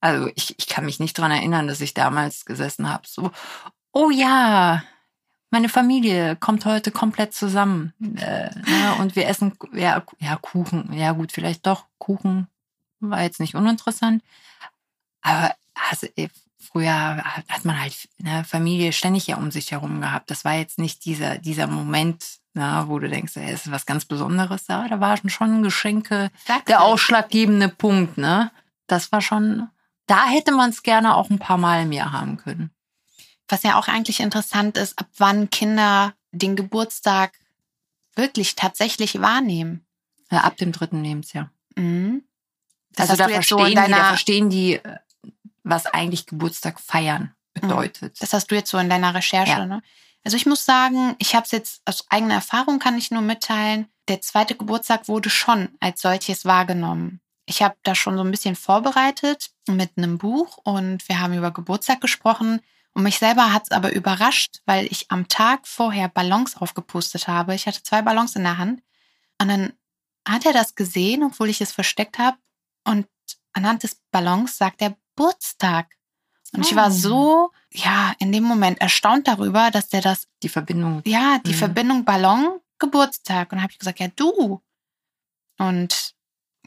Also 0.00 0.30
ich, 0.34 0.58
ich 0.58 0.66
kann 0.66 0.84
mich 0.84 0.98
nicht 0.98 1.18
dran 1.18 1.30
erinnern, 1.30 1.66
dass 1.66 1.80
ich 1.80 1.94
damals 1.94 2.44
gesessen 2.44 2.88
habe. 2.88 3.06
So, 3.06 3.30
oh 3.92 4.10
ja, 4.10 4.82
meine 5.50 5.68
Familie 5.68 6.36
kommt 6.36 6.64
heute 6.64 6.90
komplett 6.90 7.34
zusammen. 7.34 7.92
Äh, 8.16 8.50
ja, 8.70 8.92
und 9.00 9.16
wir 9.16 9.26
essen 9.26 9.52
ja, 9.72 10.02
ja, 10.18 10.36
Kuchen. 10.36 10.92
Ja, 10.92 11.12
gut, 11.12 11.32
vielleicht 11.32 11.66
doch. 11.66 11.84
Kuchen 11.98 12.46
war 13.00 13.22
jetzt 13.22 13.40
nicht 13.40 13.54
uninteressant. 13.54 14.22
Aber 15.22 15.54
also, 15.90 16.06
früher 16.58 17.16
hat 17.48 17.64
man 17.64 17.80
halt 17.80 18.08
eine 18.22 18.44
Familie 18.44 18.92
ständig 18.92 19.26
ja 19.26 19.36
um 19.36 19.50
sich 19.50 19.72
herum 19.72 20.00
gehabt. 20.00 20.30
Das 20.30 20.44
war 20.44 20.54
jetzt 20.54 20.78
nicht 20.78 21.04
dieser, 21.04 21.38
dieser 21.38 21.66
Moment, 21.66 22.38
na, 22.54 22.88
wo 22.88 22.98
du 22.98 23.08
denkst, 23.08 23.36
es 23.36 23.66
ist 23.66 23.72
was 23.72 23.86
ganz 23.86 24.04
Besonderes 24.04 24.66
da. 24.66 24.88
Da 24.88 25.00
waren 25.00 25.30
schon 25.30 25.62
Geschenke 25.62 26.30
der 26.68 26.82
ausschlaggebende 26.82 27.68
Punkt, 27.68 28.18
ne? 28.18 28.50
Das 28.86 29.12
war 29.12 29.20
schon, 29.20 29.68
da 30.06 30.26
hätte 30.26 30.52
man 30.52 30.70
es 30.70 30.82
gerne 30.82 31.16
auch 31.16 31.30
ein 31.30 31.38
paar 31.38 31.58
Mal 31.58 31.86
mehr 31.86 32.12
haben 32.12 32.36
können. 32.36 32.70
Was 33.50 33.62
ja 33.62 33.78
auch 33.78 33.88
eigentlich 33.88 34.20
interessant 34.20 34.76
ist, 34.76 34.98
ab 34.98 35.08
wann 35.16 35.50
Kinder 35.50 36.14
den 36.32 36.56
Geburtstag 36.56 37.32
wirklich 38.14 38.54
tatsächlich 38.54 39.20
wahrnehmen. 39.20 39.84
Ja, 40.30 40.42
ab 40.42 40.56
dem 40.56 40.72
dritten 40.72 41.02
Lebensjahr. 41.02 41.50
Mhm. 41.76 42.22
Das 42.92 43.10
also 43.10 43.24
da 43.24 43.28
verstehen, 43.28 43.58
so 43.58 43.64
die, 43.64 43.74
da 43.74 44.04
verstehen 44.04 44.50
die, 44.50 44.74
äh, 44.74 44.98
was 45.62 45.86
eigentlich 45.86 46.26
Geburtstag 46.26 46.80
feiern 46.80 47.34
bedeutet. 47.52 48.20
Das 48.20 48.32
hast 48.32 48.50
du 48.50 48.54
jetzt 48.54 48.70
so 48.70 48.78
in 48.78 48.88
deiner 48.88 49.14
Recherche, 49.14 49.52
ja. 49.52 49.66
ne? 49.66 49.82
Also 50.24 50.36
ich 50.36 50.46
muss 50.46 50.64
sagen, 50.64 51.14
ich 51.18 51.34
habe 51.34 51.44
es 51.46 51.50
jetzt 51.50 51.82
aus 51.86 52.04
eigener 52.10 52.34
Erfahrung 52.34 52.78
kann 52.78 52.98
ich 52.98 53.10
nur 53.10 53.22
mitteilen, 53.22 53.86
der 54.08 54.20
zweite 54.20 54.54
Geburtstag 54.54 55.08
wurde 55.08 55.30
schon 55.30 55.70
als 55.80 56.02
solches 56.02 56.44
wahrgenommen. 56.44 57.20
Ich 57.46 57.62
habe 57.62 57.76
da 57.82 57.94
schon 57.94 58.16
so 58.16 58.22
ein 58.22 58.30
bisschen 58.30 58.54
vorbereitet 58.54 59.50
mit 59.66 59.92
einem 59.96 60.18
Buch 60.18 60.58
und 60.58 61.08
wir 61.08 61.20
haben 61.20 61.32
über 61.32 61.50
Geburtstag 61.52 62.00
gesprochen. 62.00 62.60
Und 62.92 63.04
mich 63.04 63.18
selber 63.18 63.52
hat 63.52 63.64
es 63.64 63.70
aber 63.70 63.92
überrascht, 63.92 64.60
weil 64.66 64.86
ich 64.86 65.10
am 65.10 65.28
Tag 65.28 65.66
vorher 65.66 66.08
Ballons 66.08 66.56
aufgepustet 66.56 67.28
habe. 67.28 67.54
Ich 67.54 67.66
hatte 67.66 67.82
zwei 67.82 68.02
Ballons 68.02 68.36
in 68.36 68.42
der 68.42 68.58
Hand. 68.58 68.82
Und 69.40 69.48
dann 69.48 69.72
hat 70.26 70.44
er 70.44 70.52
das 70.52 70.74
gesehen, 70.74 71.22
obwohl 71.22 71.48
ich 71.48 71.60
es 71.60 71.72
versteckt 71.72 72.18
habe. 72.18 72.36
Und 72.84 73.06
anhand 73.52 73.84
des 73.84 74.00
Ballons 74.10 74.56
sagt 74.56 74.82
er 74.82 74.96
Geburtstag. 75.20 75.96
Und 76.52 76.64
oh. 76.64 76.66
ich 76.66 76.74
war 76.74 76.88
oh. 76.88 76.90
so, 76.90 77.50
ja, 77.72 78.14
in 78.18 78.32
dem 78.32 78.44
Moment 78.44 78.80
erstaunt 78.80 79.28
darüber, 79.28 79.70
dass 79.70 79.88
der 79.88 80.00
das. 80.00 80.26
Die 80.42 80.48
Verbindung. 80.48 81.02
Ja, 81.04 81.38
die 81.44 81.52
mhm. 81.52 81.58
Verbindung 81.58 82.04
Ballon, 82.04 82.60
Geburtstag. 82.78 83.52
Und 83.52 83.56
dann 83.56 83.62
habe 83.62 83.72
ich 83.72 83.78
gesagt, 83.78 84.00
ja, 84.00 84.08
du. 84.08 84.62
Und 85.58 86.14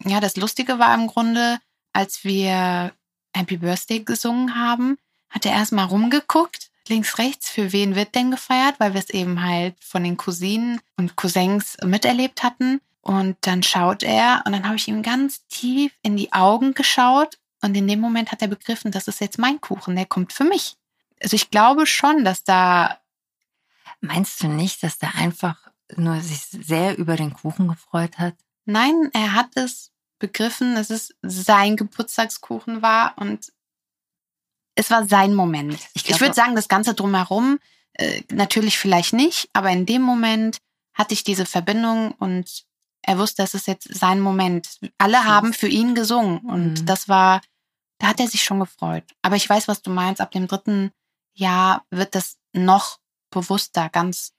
ja, 0.06 0.20
das 0.20 0.38
Lustige 0.38 0.80
war 0.80 0.94
im 0.94 1.08
Grunde, 1.08 1.60
als 1.94 2.24
wir 2.24 2.94
Happy 3.36 3.58
Birthday 3.58 4.04
gesungen 4.04 4.56
haben, 4.56 4.98
hat 5.34 5.46
er 5.46 5.52
erstmal 5.52 5.86
rumgeguckt, 5.86 6.70
links, 6.88 7.18
rechts, 7.18 7.50
für 7.50 7.72
wen 7.72 7.96
wird 7.96 8.16
denn 8.16 8.32
gefeiert, 8.32 8.80
weil 8.80 8.94
wir 8.94 9.02
es 9.02 9.10
eben 9.10 9.44
halt 9.44 9.76
von 9.82 10.04
den 10.04 10.16
Cousinen 10.16 10.80
und 10.96 11.16
Cousins 11.16 11.76
miterlebt 11.84 12.44
hatten. 12.44 12.80
Und 13.02 13.36
dann 13.42 13.64
schaut 13.64 14.04
er 14.04 14.44
und 14.46 14.54
dann 14.54 14.66
habe 14.66 14.78
ich 14.78 14.88
ihm 14.88 15.02
ganz 15.02 15.46
tief 15.48 15.92
in 16.04 16.16
die 16.16 16.32
Augen 16.32 16.74
geschaut 16.74 17.38
und 17.62 17.76
in 17.76 17.88
dem 17.88 18.00
Moment 18.00 18.32
hat 18.32 18.42
er 18.42 18.48
begriffen, 18.48 18.92
das 18.92 19.08
ist 19.08 19.20
jetzt 19.20 19.40
mein 19.40 19.60
Kuchen, 19.60 19.96
der 19.96 20.06
kommt 20.06 20.32
für 20.32 20.44
mich. 20.46 20.78
Also 21.22 21.36
ich 21.36 21.50
glaube 21.50 21.86
schon, 21.86 22.24
dass 22.24 22.44
da. 22.44 23.00
Meinst 24.02 24.44
du 24.44 24.48
nicht, 24.48 24.84
dass 24.84 24.98
der 24.98 25.16
einfach 25.16 25.58
nur 25.96 26.20
sich 26.22 26.42
sehr 26.42 26.98
über 26.98 27.16
den 27.16 27.34
Kuchen 27.34 27.70
gefreut 27.70 28.20
hat? 28.20 28.36
Nein, 28.66 29.10
er 29.14 29.34
hat 29.34 29.56
es 29.56 29.92
begriffen, 30.20 30.76
dass 30.76 30.90
es 30.90 31.14
sein 31.22 31.76
Geburtstagskuchen 31.76 32.82
war 32.82 33.18
und 33.18 33.52
es 34.76 34.90
war 34.90 35.08
sein 35.08 35.34
Moment. 35.34 35.80
Ich, 35.94 36.10
ich 36.10 36.20
würde 36.20 36.34
sagen, 36.34 36.56
das 36.56 36.68
Ganze 36.68 36.94
drumherum, 36.94 37.60
äh, 37.94 38.22
natürlich 38.32 38.78
vielleicht 38.78 39.14
nicht, 39.14 39.50
aber 39.54 39.70
in 39.70 39.86
dem 39.86 40.02
Moment 40.02 40.58
hatte 40.94 41.14
ich 41.14 41.24
diese 41.24 41.46
Verbindung 41.46 42.12
und 42.14 42.64
er 43.02 43.18
wusste, 43.18 43.42
das 43.42 43.54
ist 43.54 43.68
jetzt 43.68 43.94
sein 43.94 44.20
Moment. 44.20 44.80
Alle 44.98 45.26
haben 45.26 45.54
für 45.54 45.68
ihn 45.68 45.94
gesungen 45.94 46.40
und 46.40 46.82
mhm. 46.82 46.86
das 46.86 47.10
war 47.10 47.42
da 48.04 48.10
hat 48.10 48.20
er 48.20 48.28
sich 48.28 48.44
schon 48.44 48.60
gefreut. 48.60 49.06
Aber 49.22 49.38
ich 49.38 49.50
weiß, 49.50 49.70
was 49.70 49.82
du 49.82 49.90
meinst. 49.90 50.20
Ab 50.20 50.32
dem 50.32 50.48
dritten 50.48 50.92
Jahr 51.34 51.86
wird 51.90 52.16
das 52.16 52.38
noch 52.52 53.00
bewusster, 53.30 53.88
ganz. 53.88 54.34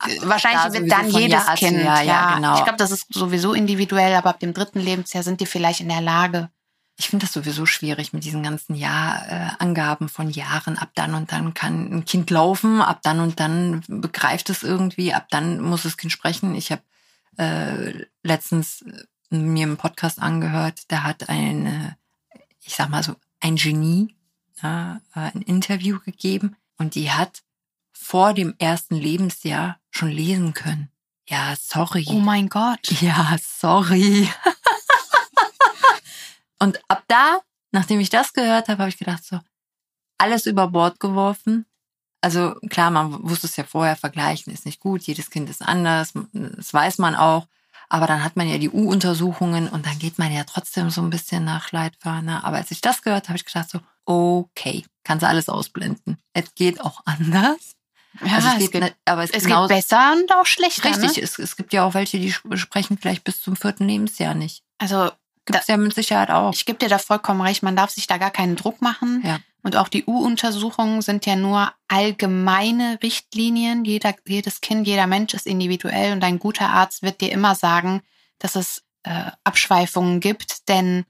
Ach, 0.00 0.08
wahrscheinlich 0.22 0.80
wird 0.80 0.90
dann 0.90 1.08
jedes 1.08 1.46
Jahr 1.46 1.56
Kind. 1.56 1.78
Ja, 1.78 2.02
ja, 2.02 2.34
genau. 2.34 2.56
Ich 2.56 2.64
glaube, 2.64 2.76
das 2.76 2.90
ist 2.90 3.06
sowieso 3.14 3.54
individuell, 3.54 4.14
aber 4.14 4.30
ab 4.30 4.40
dem 4.40 4.52
dritten 4.52 4.80
Lebensjahr 4.80 5.22
sind 5.22 5.40
die 5.40 5.46
vielleicht 5.46 5.80
in 5.80 5.88
der 5.88 6.00
Lage. 6.00 6.50
Ich 6.96 7.08
finde 7.08 7.26
das 7.26 7.34
sowieso 7.34 7.66
schwierig 7.66 8.12
mit 8.12 8.24
diesen 8.24 8.42
ganzen 8.42 8.74
Jahrangaben 8.74 10.06
äh, 10.06 10.10
von 10.10 10.30
Jahren. 10.30 10.78
Ab 10.78 10.90
dann 10.94 11.14
und 11.14 11.30
dann 11.30 11.52
kann 11.52 11.92
ein 11.92 12.04
Kind 12.04 12.30
laufen, 12.30 12.80
ab 12.80 13.00
dann 13.02 13.20
und 13.20 13.38
dann 13.38 13.82
begreift 13.86 14.48
es 14.48 14.62
irgendwie, 14.62 15.12
ab 15.12 15.26
dann 15.30 15.60
muss 15.60 15.82
das 15.82 15.98
Kind 15.98 16.12
sprechen. 16.12 16.54
Ich 16.54 16.72
habe 16.72 16.82
äh, 17.36 18.06
letztens 18.22 18.82
äh, 18.82 19.36
mir 19.36 19.66
einen 19.66 19.76
Podcast 19.76 20.20
angehört, 20.22 20.90
der 20.90 21.04
hat 21.04 21.28
eine 21.28 21.96
ich 22.66 22.74
sag 22.74 22.90
mal 22.90 23.02
so, 23.02 23.14
ein 23.40 23.56
Genie 23.56 24.14
ja, 24.62 25.00
äh, 25.14 25.30
ein 25.34 25.42
Interview 25.42 25.98
gegeben 26.04 26.56
und 26.78 26.94
die 26.94 27.10
hat 27.10 27.42
vor 27.92 28.34
dem 28.34 28.54
ersten 28.58 28.96
Lebensjahr 28.96 29.78
schon 29.90 30.10
lesen 30.10 30.52
können. 30.52 30.90
Ja, 31.28 31.54
sorry. 31.58 32.04
Oh 32.08 32.14
mein 32.14 32.48
Gott. 32.48 32.90
Ja, 33.00 33.36
sorry. 33.42 34.28
und 36.58 36.80
ab 36.88 37.04
da, 37.08 37.40
nachdem 37.72 38.00
ich 38.00 38.10
das 38.10 38.32
gehört 38.32 38.68
habe, 38.68 38.78
habe 38.78 38.88
ich 38.88 38.98
gedacht 38.98 39.24
so, 39.24 39.40
alles 40.18 40.46
über 40.46 40.68
Bord 40.68 41.00
geworfen. 41.00 41.66
Also 42.20 42.54
klar, 42.70 42.90
man 42.90 43.28
wusste 43.28 43.46
es 43.46 43.56
ja 43.56 43.64
vorher, 43.64 43.96
vergleichen 43.96 44.52
ist 44.52 44.66
nicht 44.66 44.80
gut, 44.80 45.02
jedes 45.02 45.30
Kind 45.30 45.50
ist 45.50 45.62
anders, 45.62 46.12
das 46.32 46.72
weiß 46.72 46.98
man 46.98 47.14
auch. 47.14 47.46
Aber 47.88 48.06
dann 48.06 48.24
hat 48.24 48.34
man 48.36 48.48
ja 48.48 48.58
die 48.58 48.70
U-Untersuchungen 48.70 49.68
und 49.68 49.86
dann 49.86 49.98
geht 49.98 50.18
man 50.18 50.32
ja 50.32 50.42
trotzdem 50.44 50.90
so 50.90 51.02
ein 51.02 51.10
bisschen 51.10 51.44
nach 51.44 51.70
Leitfahne. 51.70 52.42
Aber 52.42 52.56
als 52.56 52.72
ich 52.72 52.80
das 52.80 53.02
gehört 53.02 53.24
habe, 53.24 53.28
habe 53.28 53.38
ich 53.38 53.44
gedacht 53.44 53.70
so, 53.70 53.80
okay, 54.04 54.84
kannst 55.04 55.22
du 55.22 55.28
alles 55.28 55.48
ausblenden. 55.48 56.18
Es 56.32 56.54
geht 56.54 56.80
auch 56.80 57.02
anders. 57.04 57.76
Ja, 58.24 58.36
also 58.36 58.48
es, 58.48 58.58
geht, 58.58 58.72
geht, 58.72 58.82
ne, 58.82 58.94
aber 59.04 59.22
es, 59.22 59.30
es 59.30 59.44
geht 59.44 59.68
besser 59.68 60.14
und 60.14 60.32
auch 60.32 60.46
schlechter. 60.46 60.88
Richtig, 60.88 61.16
ne? 61.16 61.22
es, 61.22 61.38
es 61.38 61.56
gibt 61.56 61.72
ja 61.72 61.84
auch 61.84 61.94
welche, 61.94 62.18
die 62.18 62.32
sprechen 62.32 62.98
vielleicht 62.98 63.24
bis 63.24 63.40
zum 63.40 63.56
vierten 63.56 63.86
Lebensjahr 63.86 64.34
nicht. 64.34 64.64
Also 64.78 65.10
gibt 65.46 65.60
es 65.60 65.66
ja 65.66 65.76
mit 65.76 65.94
Sicherheit 65.94 66.30
auch. 66.30 66.52
Ich 66.52 66.66
gebe 66.66 66.78
dir 66.78 66.88
da 66.88 66.98
vollkommen 66.98 67.40
recht, 67.40 67.62
man 67.62 67.76
darf 67.76 67.90
sich 67.90 68.06
da 68.06 68.18
gar 68.18 68.30
keinen 68.30 68.56
Druck 68.56 68.82
machen. 68.82 69.22
Ja. 69.24 69.38
Und 69.62 69.76
auch 69.76 69.88
die 69.88 70.04
U-Untersuchungen 70.04 71.02
sind 71.02 71.26
ja 71.26 71.34
nur 71.34 71.72
allgemeine 71.88 72.98
Richtlinien. 73.02 73.84
Jeder, 73.84 74.14
jedes 74.26 74.60
Kind, 74.60 74.86
jeder 74.86 75.06
Mensch 75.06 75.34
ist 75.34 75.46
individuell 75.46 76.12
und 76.12 76.22
ein 76.22 76.38
guter 76.38 76.68
Arzt 76.68 77.02
wird 77.02 77.20
dir 77.20 77.32
immer 77.32 77.54
sagen, 77.54 78.02
dass 78.38 78.54
es 78.54 78.84
äh, 79.02 79.30
Abschweifungen 79.44 80.20
gibt, 80.20 80.68
denn 80.68 81.04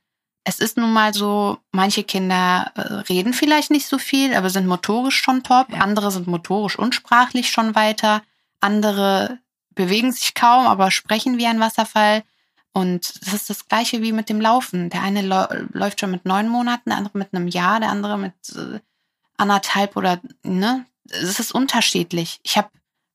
es 0.44 0.60
ist 0.60 0.76
nun 0.76 0.92
mal 0.92 1.12
so, 1.12 1.58
manche 1.72 2.04
Kinder 2.04 2.70
äh, 2.76 2.80
reden 2.80 3.32
vielleicht 3.32 3.72
nicht 3.72 3.86
so 3.86 3.98
viel, 3.98 4.32
aber 4.32 4.48
sind 4.48 4.68
motorisch 4.68 5.20
schon 5.20 5.42
top. 5.42 5.70
Ja. 5.70 5.78
Andere 5.80 6.12
sind 6.12 6.28
motorisch 6.28 6.78
und 6.78 6.94
sprachlich 6.94 7.50
schon 7.50 7.74
weiter. 7.74 8.22
Andere 8.60 9.38
bewegen 9.74 10.12
sich 10.12 10.34
kaum, 10.34 10.68
aber 10.68 10.92
sprechen 10.92 11.36
wie 11.36 11.46
ein 11.46 11.58
Wasserfall. 11.58 12.22
Und 12.76 13.24
das 13.24 13.32
ist 13.32 13.48
das 13.48 13.68
gleiche 13.68 14.02
wie 14.02 14.12
mit 14.12 14.28
dem 14.28 14.38
Laufen. 14.38 14.90
Der 14.90 15.00
eine 15.00 15.22
läuft 15.22 15.98
schon 15.98 16.10
mit 16.10 16.26
neun 16.26 16.46
Monaten, 16.50 16.90
der 16.90 16.98
andere 16.98 17.16
mit 17.16 17.32
einem 17.32 17.48
Jahr, 17.48 17.80
der 17.80 17.88
andere 17.88 18.18
mit 18.18 18.34
äh, 18.54 18.80
anderthalb 19.38 19.96
oder, 19.96 20.20
ne? 20.42 20.84
Es 21.08 21.40
ist 21.40 21.52
unterschiedlich. 21.52 22.38
Ich 22.42 22.58
habe 22.58 22.68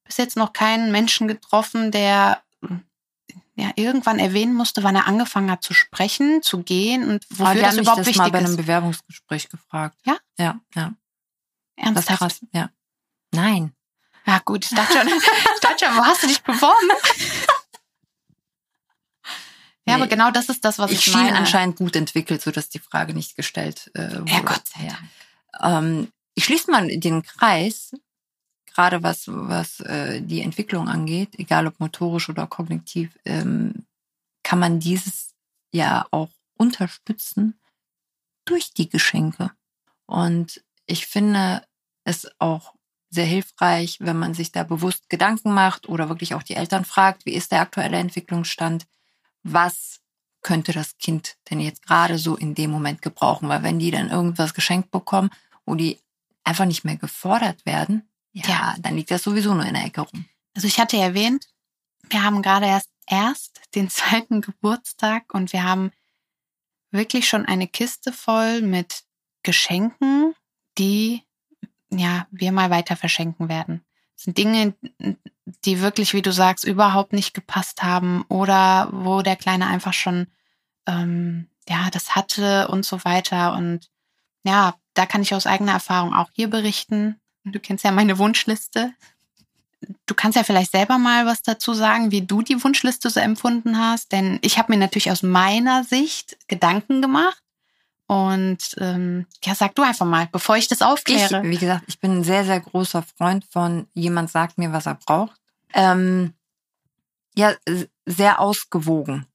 bis 0.03 0.17
jetzt 0.17 0.35
noch 0.35 0.53
keinen 0.53 0.91
Menschen 0.91 1.27
getroffen, 1.27 1.91
der 1.91 2.41
ja, 3.53 3.69
irgendwann 3.75 4.17
erwähnen 4.17 4.55
musste, 4.55 4.81
wann 4.81 4.95
er 4.95 5.05
angefangen 5.05 5.51
hat 5.51 5.61
zu 5.61 5.75
sprechen, 5.75 6.41
zu 6.41 6.63
gehen 6.63 7.07
und 7.07 7.23
wofür 7.29 7.51
Aber 7.51 7.61
das 7.61 7.77
überhaupt 7.77 7.99
das 7.99 8.07
wichtig 8.07 8.17
mal 8.17 8.31
bei 8.31 8.39
einem 8.39 8.57
Bewerbungsgespräch 8.57 9.47
gefragt. 9.47 9.95
Ja? 10.05 10.17
Ja, 10.39 10.59
ja. 10.73 10.93
Ernsthaft? 11.75 12.09
Das 12.09 12.17
krass, 12.17 12.41
ja. 12.51 12.71
Nein. 13.29 13.75
Ja, 14.25 14.39
gut, 14.43 14.65
ich 14.65 14.71
dachte 14.71 14.97
schon, 14.97 15.07
ich 15.53 15.59
dachte 15.61 15.85
schon, 15.85 15.97
wo 15.97 16.03
hast 16.03 16.23
du 16.23 16.27
dich 16.27 16.41
beworben? 16.41 16.89
Ja, 19.91 19.97
nee. 19.97 20.03
aber 20.03 20.09
genau 20.09 20.31
das 20.31 20.49
ist 20.49 20.63
das, 20.65 20.79
was 20.79 20.91
ich, 20.91 21.07
ich 21.07 21.13
meine. 21.13 21.27
schien 21.27 21.35
anscheinend 21.35 21.75
gut 21.77 21.95
entwickelt, 21.95 22.41
sodass 22.41 22.69
die 22.69 22.79
Frage 22.79 23.13
nicht 23.13 23.35
gestellt 23.35 23.91
äh, 23.93 24.19
wurde. 24.19 24.31
Ja, 24.31 24.39
Gott 24.41 24.63
sei 24.67 24.87
Dank. 24.87 25.83
Ähm, 25.83 26.11
ich 26.33 26.45
schließe 26.45 26.71
mal 26.71 26.87
den 26.87 27.23
Kreis, 27.23 27.91
gerade 28.73 29.03
was, 29.03 29.25
was 29.27 29.79
äh, 29.81 30.21
die 30.21 30.41
Entwicklung 30.41 30.87
angeht, 30.87 31.37
egal 31.37 31.67
ob 31.67 31.79
motorisch 31.79 32.29
oder 32.29 32.47
kognitiv, 32.47 33.17
ähm, 33.25 33.85
kann 34.43 34.59
man 34.59 34.79
dieses 34.79 35.35
ja 35.71 36.05
auch 36.11 36.29
unterstützen 36.57 37.59
durch 38.45 38.73
die 38.73 38.89
Geschenke. 38.89 39.51
Und 40.05 40.63
ich 40.85 41.05
finde 41.05 41.63
es 42.03 42.27
auch 42.39 42.73
sehr 43.09 43.25
hilfreich, 43.25 43.97
wenn 43.99 44.17
man 44.17 44.33
sich 44.33 44.51
da 44.51 44.63
bewusst 44.63 45.09
Gedanken 45.09 45.53
macht 45.53 45.89
oder 45.89 46.09
wirklich 46.09 46.33
auch 46.33 46.43
die 46.43 46.55
Eltern 46.55 46.85
fragt, 46.85 47.25
wie 47.25 47.33
ist 47.33 47.51
der 47.51 47.61
aktuelle 47.61 47.97
Entwicklungsstand, 47.97 48.87
was 49.43 49.99
könnte 50.41 50.71
das 50.71 50.97
Kind 50.97 51.37
denn 51.49 51.59
jetzt 51.59 51.85
gerade 51.85 52.17
so 52.17 52.35
in 52.35 52.55
dem 52.55 52.71
Moment 52.71 53.01
gebrauchen, 53.01 53.47
weil 53.49 53.63
wenn 53.63 53.79
die 53.79 53.91
dann 53.91 54.09
irgendwas 54.09 54.53
geschenkt 54.53 54.91
bekommen, 54.91 55.29
wo 55.65 55.75
die 55.75 55.99
einfach 56.43 56.65
nicht 56.65 56.83
mehr 56.83 56.97
gefordert 56.97 57.65
werden, 57.65 58.09
ja, 58.33 58.47
ja. 58.47 58.75
dann 58.79 58.95
liegt 58.95 59.11
das 59.11 59.23
sowieso 59.23 59.53
nur 59.53 59.65
in 59.65 59.75
der 59.75 59.85
Ecke 59.85 60.01
rum. 60.01 60.25
Also 60.55 60.67
ich 60.67 60.79
hatte 60.79 60.97
erwähnt, 60.97 61.47
wir 62.09 62.23
haben 62.23 62.41
gerade 62.41 62.65
erst 62.65 62.89
erst 63.07 63.61
den 63.75 63.89
zweiten 63.91 64.41
Geburtstag 64.41 65.33
und 65.33 65.53
wir 65.53 65.63
haben 65.63 65.91
wirklich 66.91 67.27
schon 67.27 67.45
eine 67.45 67.67
Kiste 67.67 68.11
voll 68.11 68.61
mit 68.61 69.03
Geschenken, 69.43 70.33
die 70.77 71.23
ja 71.89 72.27
wir 72.31 72.51
mal 72.51 72.69
weiter 72.69 72.95
verschenken 72.95 73.49
werden. 73.49 73.83
Sind 74.15 74.37
Dinge, 74.37 74.73
die 75.65 75.81
wirklich, 75.81 76.13
wie 76.13 76.21
du 76.21 76.31
sagst, 76.31 76.63
überhaupt 76.63 77.13
nicht 77.13 77.33
gepasst 77.33 77.83
haben 77.83 78.23
oder 78.29 78.89
wo 78.91 79.21
der 79.21 79.35
Kleine 79.35 79.67
einfach 79.67 79.93
schon 79.93 80.27
ähm, 80.87 81.47
ja 81.67 81.89
das 81.91 82.15
hatte 82.15 82.67
und 82.67 82.85
so 82.85 83.03
weiter 83.03 83.53
und 83.53 83.89
ja, 84.43 84.75
da 84.93 85.05
kann 85.05 85.21
ich 85.21 85.33
aus 85.33 85.47
eigener 85.47 85.73
Erfahrung 85.73 86.13
auch 86.13 86.29
hier 86.33 86.49
berichten. 86.49 87.19
Du 87.43 87.59
kennst 87.59 87.83
ja 87.83 87.91
meine 87.91 88.17
Wunschliste. 88.17 88.93
Du 90.05 90.13
kannst 90.13 90.35
ja 90.35 90.43
vielleicht 90.43 90.71
selber 90.71 90.97
mal 90.97 91.25
was 91.25 91.41
dazu 91.41 91.73
sagen, 91.73 92.11
wie 92.11 92.21
du 92.25 92.41
die 92.41 92.63
Wunschliste 92.63 93.09
so 93.09 93.19
empfunden 93.19 93.77
hast. 93.77 94.11
Denn 94.11 94.39
ich 94.41 94.57
habe 94.57 94.71
mir 94.71 94.77
natürlich 94.77 95.11
aus 95.11 95.23
meiner 95.23 95.83
Sicht 95.83 96.37
Gedanken 96.47 97.01
gemacht. 97.01 97.40
Und 98.11 98.75
ähm, 98.77 99.25
ja, 99.41 99.55
sag 99.55 99.73
du 99.75 99.83
einfach 99.83 100.05
mal, 100.05 100.27
bevor 100.29 100.57
ich 100.57 100.67
das 100.67 100.81
aufkläre. 100.81 101.43
Ich, 101.45 101.49
wie 101.49 101.57
gesagt, 101.57 101.85
ich 101.87 102.01
bin 102.01 102.17
ein 102.17 102.23
sehr, 102.25 102.43
sehr 102.43 102.59
großer 102.59 103.03
Freund 103.03 103.45
von 103.45 103.87
jemand 103.93 104.29
sagt 104.29 104.57
mir, 104.57 104.73
was 104.73 104.85
er 104.85 104.95
braucht. 104.95 105.39
Ähm, 105.73 106.33
ja, 107.37 107.55
sehr 108.05 108.41
ausgewogen. 108.41 109.27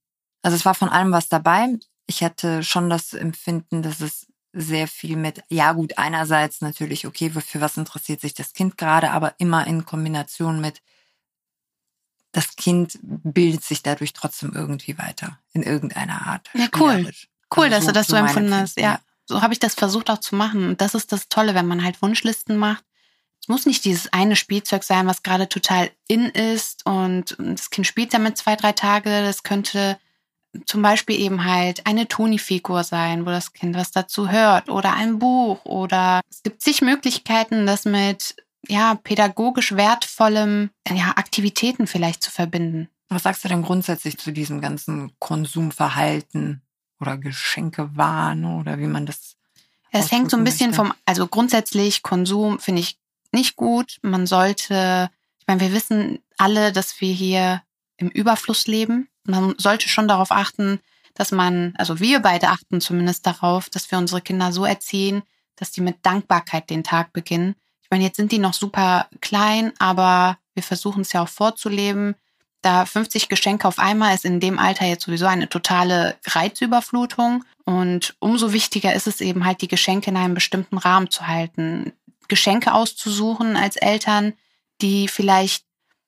Also 0.42 0.56
es 0.58 0.66
war 0.66 0.74
von 0.74 0.90
allem 0.90 1.10
was 1.10 1.30
dabei. 1.30 1.78
Ich 2.06 2.22
hatte 2.22 2.62
schon 2.62 2.90
das 2.90 3.14
Empfinden, 3.14 3.80
dass 3.80 4.02
es 4.02 4.26
sehr 4.52 4.88
viel 4.88 5.16
mit, 5.16 5.42
ja 5.48 5.72
gut, 5.72 5.96
einerseits 5.96 6.60
natürlich, 6.60 7.06
okay, 7.06 7.30
für 7.30 7.62
was 7.62 7.78
interessiert 7.78 8.20
sich 8.20 8.34
das 8.34 8.52
Kind 8.52 8.76
gerade, 8.76 9.10
aber 9.10 9.36
immer 9.38 9.66
in 9.66 9.86
Kombination 9.86 10.60
mit, 10.60 10.82
das 12.32 12.56
Kind 12.56 12.98
bildet 13.02 13.64
sich 13.64 13.82
dadurch 13.82 14.12
trotzdem 14.12 14.52
irgendwie 14.52 14.98
weiter, 14.98 15.38
in 15.54 15.62
irgendeiner 15.62 16.26
Art. 16.26 16.50
Ja, 16.52 16.66
cool. 16.78 17.10
Cool, 17.54 17.70
dass 17.70 17.86
du 17.86 17.92
das 17.92 18.06
so 18.08 18.16
empfunden 18.16 18.54
hast. 18.54 18.78
Ja, 18.78 19.00
so 19.24 19.42
habe 19.42 19.52
ich 19.52 19.58
das 19.58 19.74
versucht 19.74 20.10
auch 20.10 20.18
zu 20.18 20.34
machen. 20.34 20.68
Und 20.68 20.80
das 20.80 20.94
ist 20.94 21.12
das 21.12 21.28
Tolle, 21.28 21.54
wenn 21.54 21.66
man 21.66 21.84
halt 21.84 22.00
Wunschlisten 22.02 22.56
macht. 22.56 22.84
Es 23.40 23.48
muss 23.48 23.66
nicht 23.66 23.84
dieses 23.84 24.12
eine 24.12 24.34
Spielzeug 24.34 24.82
sein, 24.82 25.06
was 25.06 25.22
gerade 25.22 25.48
total 25.48 25.90
in 26.08 26.26
ist 26.26 26.84
und 26.84 27.36
das 27.38 27.70
Kind 27.70 27.86
spielt 27.86 28.12
damit 28.12 28.36
zwei, 28.36 28.56
drei 28.56 28.72
Tage. 28.72 29.22
Das 29.22 29.44
könnte 29.44 29.98
zum 30.64 30.82
Beispiel 30.82 31.20
eben 31.20 31.44
halt 31.44 31.86
eine 31.86 32.08
Toni-Figur 32.08 32.82
sein, 32.82 33.26
wo 33.26 33.30
das 33.30 33.52
Kind 33.52 33.76
was 33.76 33.90
dazu 33.90 34.30
hört 34.30 34.68
oder 34.68 34.94
ein 34.94 35.18
Buch 35.18 35.64
oder 35.64 36.22
es 36.30 36.42
gibt 36.42 36.62
zig 36.62 36.82
Möglichkeiten, 36.82 37.66
das 37.66 37.84
mit 37.84 38.34
ja 38.66 38.96
pädagogisch 38.96 39.76
wertvollem 39.76 40.70
ja 40.88 41.12
Aktivitäten 41.16 41.86
vielleicht 41.86 42.22
zu 42.22 42.30
verbinden. 42.30 42.88
Was 43.08 43.22
sagst 43.22 43.44
du 43.44 43.48
denn 43.48 43.62
grundsätzlich 43.62 44.18
zu 44.18 44.32
diesem 44.32 44.60
ganzen 44.60 45.12
Konsumverhalten 45.20 46.62
oder 47.00 47.16
Geschenkewahn 47.18 48.44
oder 48.44 48.78
wie 48.78 48.86
man 48.86 49.06
das 49.06 49.36
Es 49.92 50.10
hängt 50.10 50.30
so 50.30 50.36
ein 50.36 50.44
bisschen 50.44 50.70
möchte? 50.70 50.84
vom 50.84 50.94
also 51.04 51.26
grundsätzlich 51.26 52.02
Konsum 52.02 52.58
finde 52.58 52.80
ich 52.80 52.98
nicht 53.32 53.56
gut. 53.56 53.98
Man 54.02 54.26
sollte 54.26 55.10
ich 55.38 55.46
meine, 55.46 55.60
wir 55.60 55.72
wissen 55.72 56.18
alle, 56.38 56.72
dass 56.72 57.00
wir 57.00 57.12
hier 57.12 57.62
im 57.98 58.08
Überfluss 58.08 58.66
leben 58.66 59.08
man 59.26 59.54
sollte 59.58 59.88
schon 59.88 60.08
darauf 60.08 60.30
achten, 60.30 60.80
dass 61.14 61.32
man, 61.32 61.74
also 61.76 62.00
wir 62.00 62.20
beide 62.20 62.48
achten 62.48 62.80
zumindest 62.80 63.26
darauf, 63.26 63.68
dass 63.70 63.90
wir 63.90 63.98
unsere 63.98 64.20
Kinder 64.20 64.52
so 64.52 64.64
erziehen, 64.64 65.22
dass 65.56 65.72
die 65.72 65.80
mit 65.80 66.04
Dankbarkeit 66.04 66.68
den 66.70 66.84
Tag 66.84 67.12
beginnen. 67.12 67.54
Ich 67.82 67.90
meine, 67.90 68.04
jetzt 68.04 68.16
sind 68.16 68.32
die 68.32 68.38
noch 68.38 68.54
super 68.54 69.08
klein, 69.20 69.72
aber 69.78 70.38
wir 70.54 70.62
versuchen 70.62 71.02
es 71.02 71.12
ja 71.12 71.22
auch 71.22 71.28
vorzuleben. 71.28 72.14
Da 72.66 72.84
50 72.84 73.28
Geschenke 73.28 73.68
auf 73.68 73.78
einmal 73.78 74.12
ist 74.12 74.24
in 74.24 74.40
dem 74.40 74.58
Alter 74.58 74.86
jetzt 74.86 75.04
sowieso 75.04 75.26
eine 75.26 75.48
totale 75.48 76.16
Reizüberflutung. 76.26 77.44
Und 77.64 78.16
umso 78.18 78.52
wichtiger 78.52 78.92
ist 78.92 79.06
es 79.06 79.20
eben 79.20 79.44
halt, 79.44 79.60
die 79.60 79.68
Geschenke 79.68 80.10
in 80.10 80.16
einem 80.16 80.34
bestimmten 80.34 80.76
Rahmen 80.76 81.08
zu 81.08 81.28
halten. 81.28 81.92
Geschenke 82.26 82.74
auszusuchen 82.74 83.56
als 83.56 83.76
Eltern, 83.76 84.32
die 84.82 85.06
vielleicht 85.06 85.64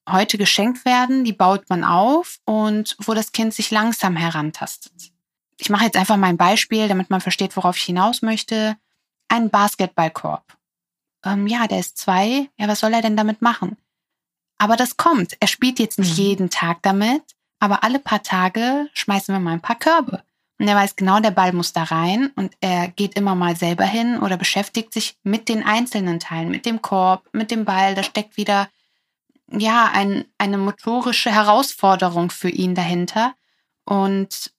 heute 0.08 0.36
geschenkt 0.36 0.84
werden, 0.84 1.22
die 1.22 1.32
baut 1.32 1.70
man 1.70 1.84
auf 1.84 2.40
und 2.44 2.96
wo 2.98 3.14
das 3.14 3.30
Kind 3.30 3.54
sich 3.54 3.70
langsam 3.70 4.16
herantastet. 4.16 5.12
Ich 5.58 5.70
mache 5.70 5.84
jetzt 5.84 5.96
einfach 5.96 6.16
mal 6.16 6.26
ein 6.26 6.38
Beispiel, 6.38 6.88
damit 6.88 7.08
man 7.08 7.20
versteht, 7.20 7.56
worauf 7.56 7.76
ich 7.76 7.84
hinaus 7.84 8.20
möchte. 8.20 8.76
Ein 9.28 9.50
Basketballkorb. 9.50 10.56
Ähm, 11.24 11.46
ja, 11.46 11.68
der 11.68 11.78
ist 11.78 11.98
zwei. 11.98 12.48
Ja, 12.56 12.66
was 12.66 12.80
soll 12.80 12.94
er 12.94 13.02
denn 13.02 13.16
damit 13.16 13.42
machen? 13.42 13.76
Aber 14.58 14.76
das 14.76 14.96
kommt. 14.96 15.36
Er 15.40 15.46
spielt 15.46 15.78
jetzt 15.78 15.98
nicht 15.98 16.18
mhm. 16.18 16.24
jeden 16.24 16.50
Tag 16.50 16.82
damit, 16.82 17.22
aber 17.60 17.84
alle 17.84 17.98
paar 17.98 18.22
Tage 18.22 18.88
schmeißen 18.92 19.34
wir 19.34 19.40
mal 19.40 19.52
ein 19.52 19.62
paar 19.62 19.78
Körbe. 19.78 20.22
Und 20.58 20.66
er 20.66 20.74
weiß 20.74 20.96
genau, 20.96 21.20
der 21.20 21.30
Ball 21.30 21.52
muss 21.52 21.72
da 21.72 21.84
rein 21.84 22.32
und 22.34 22.52
er 22.60 22.88
geht 22.88 23.14
immer 23.14 23.36
mal 23.36 23.54
selber 23.54 23.84
hin 23.84 24.18
oder 24.18 24.36
beschäftigt 24.36 24.92
sich 24.92 25.16
mit 25.22 25.48
den 25.48 25.62
einzelnen 25.62 26.18
Teilen, 26.18 26.50
mit 26.50 26.66
dem 26.66 26.82
Korb, 26.82 27.28
mit 27.32 27.52
dem 27.52 27.64
Ball. 27.64 27.94
Da 27.94 28.02
steckt 28.02 28.36
wieder 28.36 28.68
ja, 29.50 29.88
ein, 29.92 30.24
eine 30.36 30.58
motorische 30.58 31.30
Herausforderung 31.30 32.30
für 32.30 32.50
ihn 32.50 32.74
dahinter. 32.74 33.34
Und 33.84 34.52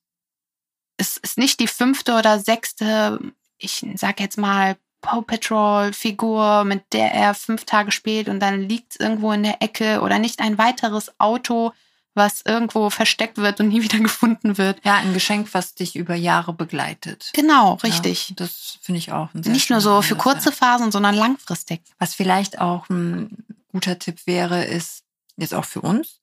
es 0.96 1.18
ist 1.18 1.38
nicht 1.38 1.60
die 1.60 1.68
fünfte 1.68 2.14
oder 2.14 2.40
sechste, 2.40 3.20
ich 3.58 3.84
sag 3.94 4.20
jetzt 4.20 4.38
mal, 4.38 4.76
Paw 5.00 5.22
Patrol 5.22 5.92
Figur, 5.92 6.64
mit 6.64 6.82
der 6.92 7.12
er 7.12 7.34
fünf 7.34 7.64
Tage 7.64 7.90
spielt 7.90 8.28
und 8.28 8.40
dann 8.40 8.68
liegt 8.68 8.92
es 8.92 9.00
irgendwo 9.00 9.32
in 9.32 9.42
der 9.42 9.62
Ecke 9.62 10.00
oder 10.02 10.18
nicht 10.18 10.40
ein 10.40 10.58
weiteres 10.58 11.12
Auto, 11.18 11.72
was 12.14 12.42
irgendwo 12.44 12.90
versteckt 12.90 13.38
wird 13.38 13.60
und 13.60 13.68
nie 13.68 13.82
wieder 13.82 13.98
gefunden 13.98 14.58
wird. 14.58 14.84
Ja, 14.84 14.96
ein 14.96 15.14
Geschenk, 15.14 15.48
was 15.52 15.74
dich 15.74 15.96
über 15.96 16.14
Jahre 16.14 16.52
begleitet. 16.52 17.30
Genau, 17.34 17.74
richtig. 17.74 18.30
Ja, 18.30 18.34
das 18.36 18.78
finde 18.82 18.98
ich 18.98 19.12
auch. 19.12 19.32
Nicht 19.34 19.70
nur 19.70 19.80
so 19.80 20.02
für 20.02 20.16
kurze 20.16 20.52
Phasen, 20.52 20.92
sondern 20.92 21.14
langfristig. 21.14 21.82
Was 21.98 22.14
vielleicht 22.14 22.60
auch 22.60 22.88
ein 22.88 23.44
guter 23.72 23.98
Tipp 23.98 24.26
wäre, 24.26 24.64
ist 24.64 25.04
jetzt 25.36 25.54
auch 25.54 25.64
für 25.64 25.80
uns, 25.80 26.20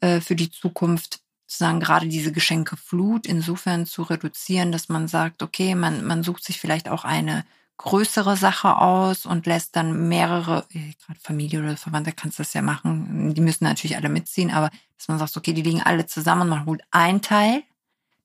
äh, 0.00 0.20
für 0.20 0.36
die 0.36 0.50
Zukunft, 0.50 1.20
sozusagen 1.46 1.80
gerade 1.80 2.08
diese 2.08 2.32
Geschenkeflut 2.32 3.26
insofern 3.26 3.86
zu 3.86 4.02
reduzieren, 4.02 4.72
dass 4.72 4.88
man 4.88 5.08
sagt, 5.08 5.42
okay, 5.42 5.74
man, 5.74 6.04
man 6.04 6.22
sucht 6.22 6.42
sich 6.42 6.58
vielleicht 6.58 6.88
auch 6.88 7.04
eine 7.04 7.44
größere 7.76 8.36
Sache 8.36 8.76
aus 8.76 9.26
und 9.26 9.46
lässt 9.46 9.76
dann 9.76 10.08
mehrere, 10.08 10.64
äh, 10.70 10.92
gerade 11.04 11.20
Familie 11.20 11.60
oder 11.60 11.76
Verwandte 11.76 12.12
kannst 12.12 12.38
das 12.38 12.54
ja 12.54 12.62
machen, 12.62 13.34
die 13.34 13.40
müssen 13.40 13.64
natürlich 13.64 13.96
alle 13.96 14.08
mitziehen, 14.08 14.50
aber 14.52 14.70
dass 14.96 15.08
man 15.08 15.18
sagt, 15.18 15.36
okay, 15.36 15.52
die 15.52 15.62
liegen 15.62 15.82
alle 15.82 16.06
zusammen 16.06 16.48
man 16.48 16.66
holt 16.66 16.82
ein 16.90 17.20
Teil, 17.20 17.62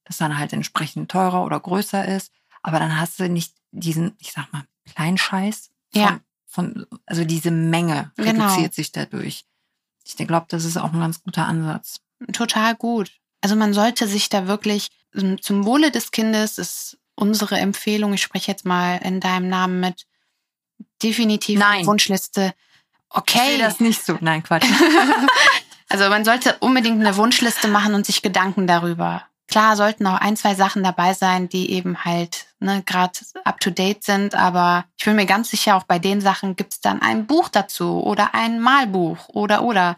das 0.05 0.17
dann 0.17 0.37
halt 0.37 0.53
entsprechend 0.53 1.09
teurer 1.09 1.43
oder 1.43 1.59
größer 1.59 2.07
ist, 2.07 2.31
aber 2.61 2.79
dann 2.79 2.99
hast 2.99 3.19
du 3.19 3.27
nicht 3.27 3.55
diesen, 3.71 4.15
ich 4.19 4.31
sag 4.31 4.51
mal, 4.53 4.63
Kleinscheiß 4.93 5.71
von, 5.91 6.01
ja 6.01 6.19
von, 6.49 6.85
also 7.05 7.23
diese 7.23 7.51
Menge 7.51 8.11
genau. 8.15 8.45
reduziert 8.45 8.73
sich 8.73 8.91
dadurch. 8.91 9.45
Ich 10.03 10.15
glaube, 10.17 10.47
das 10.49 10.65
ist 10.65 10.77
auch 10.77 10.91
ein 10.91 10.99
ganz 10.99 11.23
guter 11.23 11.45
Ansatz. 11.45 12.01
Total 12.33 12.75
gut. 12.75 13.11
Also 13.41 13.55
man 13.55 13.73
sollte 13.73 14.07
sich 14.07 14.27
da 14.29 14.47
wirklich 14.47 14.89
zum 15.41 15.65
Wohle 15.65 15.91
des 15.91 16.11
Kindes 16.11 16.57
ist 16.57 16.98
unsere 17.19 17.57
Empfehlung, 17.57 18.13
ich 18.13 18.21
spreche 18.21 18.51
jetzt 18.51 18.65
mal 18.65 18.97
in 18.97 19.19
deinem 19.19 19.49
Namen 19.49 19.79
mit, 19.79 20.05
definitiv 21.03 21.59
Nein. 21.59 21.85
Wunschliste. 21.85 22.53
Okay. 23.09 23.55
Ich 23.55 23.59
das 23.59 23.79
nicht 23.79 24.03
so. 24.03 24.17
Nein, 24.21 24.43
Quatsch. 24.43 24.65
also 25.89 26.09
man 26.09 26.25
sollte 26.25 26.57
unbedingt 26.59 26.99
eine 26.99 27.15
Wunschliste 27.17 27.67
machen 27.67 27.93
und 27.93 28.05
sich 28.05 28.21
Gedanken 28.21 28.67
darüber 28.67 29.29
Klar 29.49 29.75
sollten 29.75 30.05
auch 30.05 30.21
ein, 30.21 30.37
zwei 30.37 30.53
Sachen 30.53 30.83
dabei 30.83 31.13
sein, 31.15 31.49
die 31.49 31.71
eben 31.71 32.05
halt 32.05 32.45
ne, 32.59 32.83
gerade 32.85 33.19
up-to-date 33.43 34.03
sind, 34.03 34.35
aber 34.35 34.85
ich 34.95 35.05
bin 35.05 35.15
mir 35.15 35.25
ganz 35.25 35.49
sicher, 35.49 35.75
auch 35.75 35.83
bei 35.83 35.97
den 35.97 36.21
Sachen 36.21 36.55
gibt 36.55 36.73
es 36.73 36.81
dann 36.81 37.01
ein 37.01 37.25
Buch 37.25 37.49
dazu 37.49 38.03
oder 38.03 38.35
ein 38.35 38.59
Malbuch 38.59 39.27
oder 39.29 39.63
oder. 39.63 39.97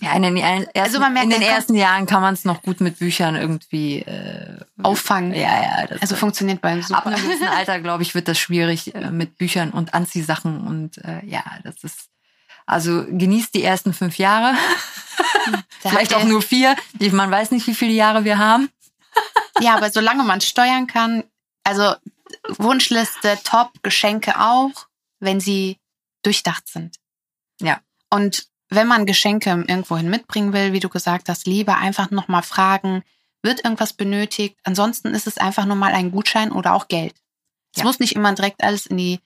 Ja, 0.00 0.14
in 0.14 0.22
den, 0.22 0.36
ersten, 0.36 0.78
also 0.78 1.00
man 1.00 1.12
merkt, 1.12 1.32
in 1.32 1.40
den 1.40 1.42
ersten 1.42 1.74
Jahren 1.74 2.06
kann 2.06 2.22
man 2.22 2.34
es 2.34 2.44
noch 2.44 2.62
gut 2.62 2.80
mit 2.80 2.98
Büchern 2.98 3.36
irgendwie 3.36 4.00
äh, 4.00 4.58
auffangen. 4.82 5.34
Ja, 5.34 5.62
ja. 5.62 5.96
also 6.00 6.16
funktioniert 6.16 6.60
beim 6.60 6.82
Suchen. 6.82 6.94
Ab 6.94 7.06
einem 7.06 7.22
gewissen 7.22 7.48
Alter, 7.48 7.80
glaube 7.80 8.02
ich, 8.02 8.14
wird 8.14 8.28
das 8.28 8.38
schwierig 8.38 8.94
äh, 8.94 9.10
mit 9.10 9.38
Büchern 9.38 9.70
und 9.70 9.94
Anziehsachen 9.94 10.66
und 10.66 10.98
äh, 10.98 11.24
ja, 11.24 11.42
das 11.64 11.82
ist 11.82 12.10
also 12.66 13.04
genießt 13.04 13.54
die 13.54 13.64
ersten 13.64 13.92
fünf 13.92 14.18
Jahre. 14.18 14.56
Vielleicht 15.80 16.14
auch 16.14 16.24
nur 16.24 16.40
vier. 16.40 16.76
Man 17.10 17.30
weiß 17.30 17.50
nicht, 17.50 17.66
wie 17.66 17.74
viele 17.74 17.92
Jahre 17.92 18.24
wir 18.24 18.38
haben. 18.38 18.70
ja, 19.60 19.76
aber 19.76 19.90
solange 19.90 20.22
man 20.22 20.40
steuern 20.40 20.86
kann, 20.86 21.24
also 21.64 21.94
Wunschliste 22.48 23.38
top, 23.42 23.72
Geschenke 23.82 24.38
auch, 24.38 24.86
wenn 25.18 25.40
sie 25.40 25.78
durchdacht 26.22 26.68
sind. 26.68 26.96
Ja. 27.60 27.80
Und 28.08 28.46
wenn 28.70 28.86
man 28.86 29.06
Geschenke 29.06 29.50
irgendwohin 29.50 30.08
mitbringen 30.10 30.52
will, 30.52 30.72
wie 30.72 30.80
du 30.80 30.88
gesagt 30.88 31.28
hast, 31.28 31.46
lieber 31.46 31.76
einfach 31.76 32.10
nochmal 32.10 32.42
fragen, 32.42 33.02
wird 33.42 33.64
irgendwas 33.64 33.92
benötigt? 33.92 34.56
Ansonsten 34.64 35.08
ist 35.14 35.26
es 35.26 35.38
einfach 35.38 35.66
nur 35.66 35.76
mal 35.76 35.92
ein 35.92 36.10
Gutschein 36.10 36.52
oder 36.52 36.74
auch 36.74 36.88
Geld. 36.88 37.14
Es 37.74 37.80
Ja. 37.80 37.84
muss 37.84 37.98
nicht 38.00 38.14
immer 38.14 38.32
direkt 38.34 38.62
alles 38.62 38.86
in 38.86 38.96
die 38.96 39.20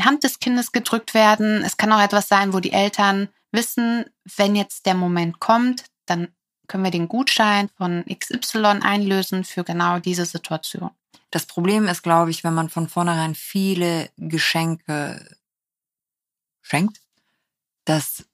Hand 0.00 0.24
des 0.24 0.38
Kindes 0.40 0.72
gedrückt 0.72 1.14
werden. 1.14 1.62
Es 1.62 1.76
kann 1.76 1.92
auch 1.92 2.00
etwas 2.00 2.28
sein, 2.28 2.52
wo 2.52 2.60
die 2.60 2.72
Eltern 2.72 3.28
wissen, 3.52 4.04
wenn 4.36 4.54
jetzt 4.56 4.86
der 4.86 4.94
Moment 4.94 5.40
kommt, 5.40 5.84
dann 6.04 6.28
können 6.68 6.84
wir 6.84 6.90
den 6.90 7.08
Gutschein 7.08 7.70
von 7.76 8.04
XY 8.04 8.80
einlösen 8.82 9.44
für 9.44 9.64
genau 9.64 9.98
diese 10.00 10.26
Situation. 10.26 10.90
Das 11.30 11.46
Problem 11.46 11.86
ist, 11.88 12.02
glaube 12.02 12.30
ich, 12.30 12.44
wenn 12.44 12.54
man 12.54 12.68
von 12.68 12.88
vornherein 12.88 13.34
viele 13.34 14.10
Geschenke 14.16 15.36
schenkt, 16.60 17.00
dass 17.84 18.24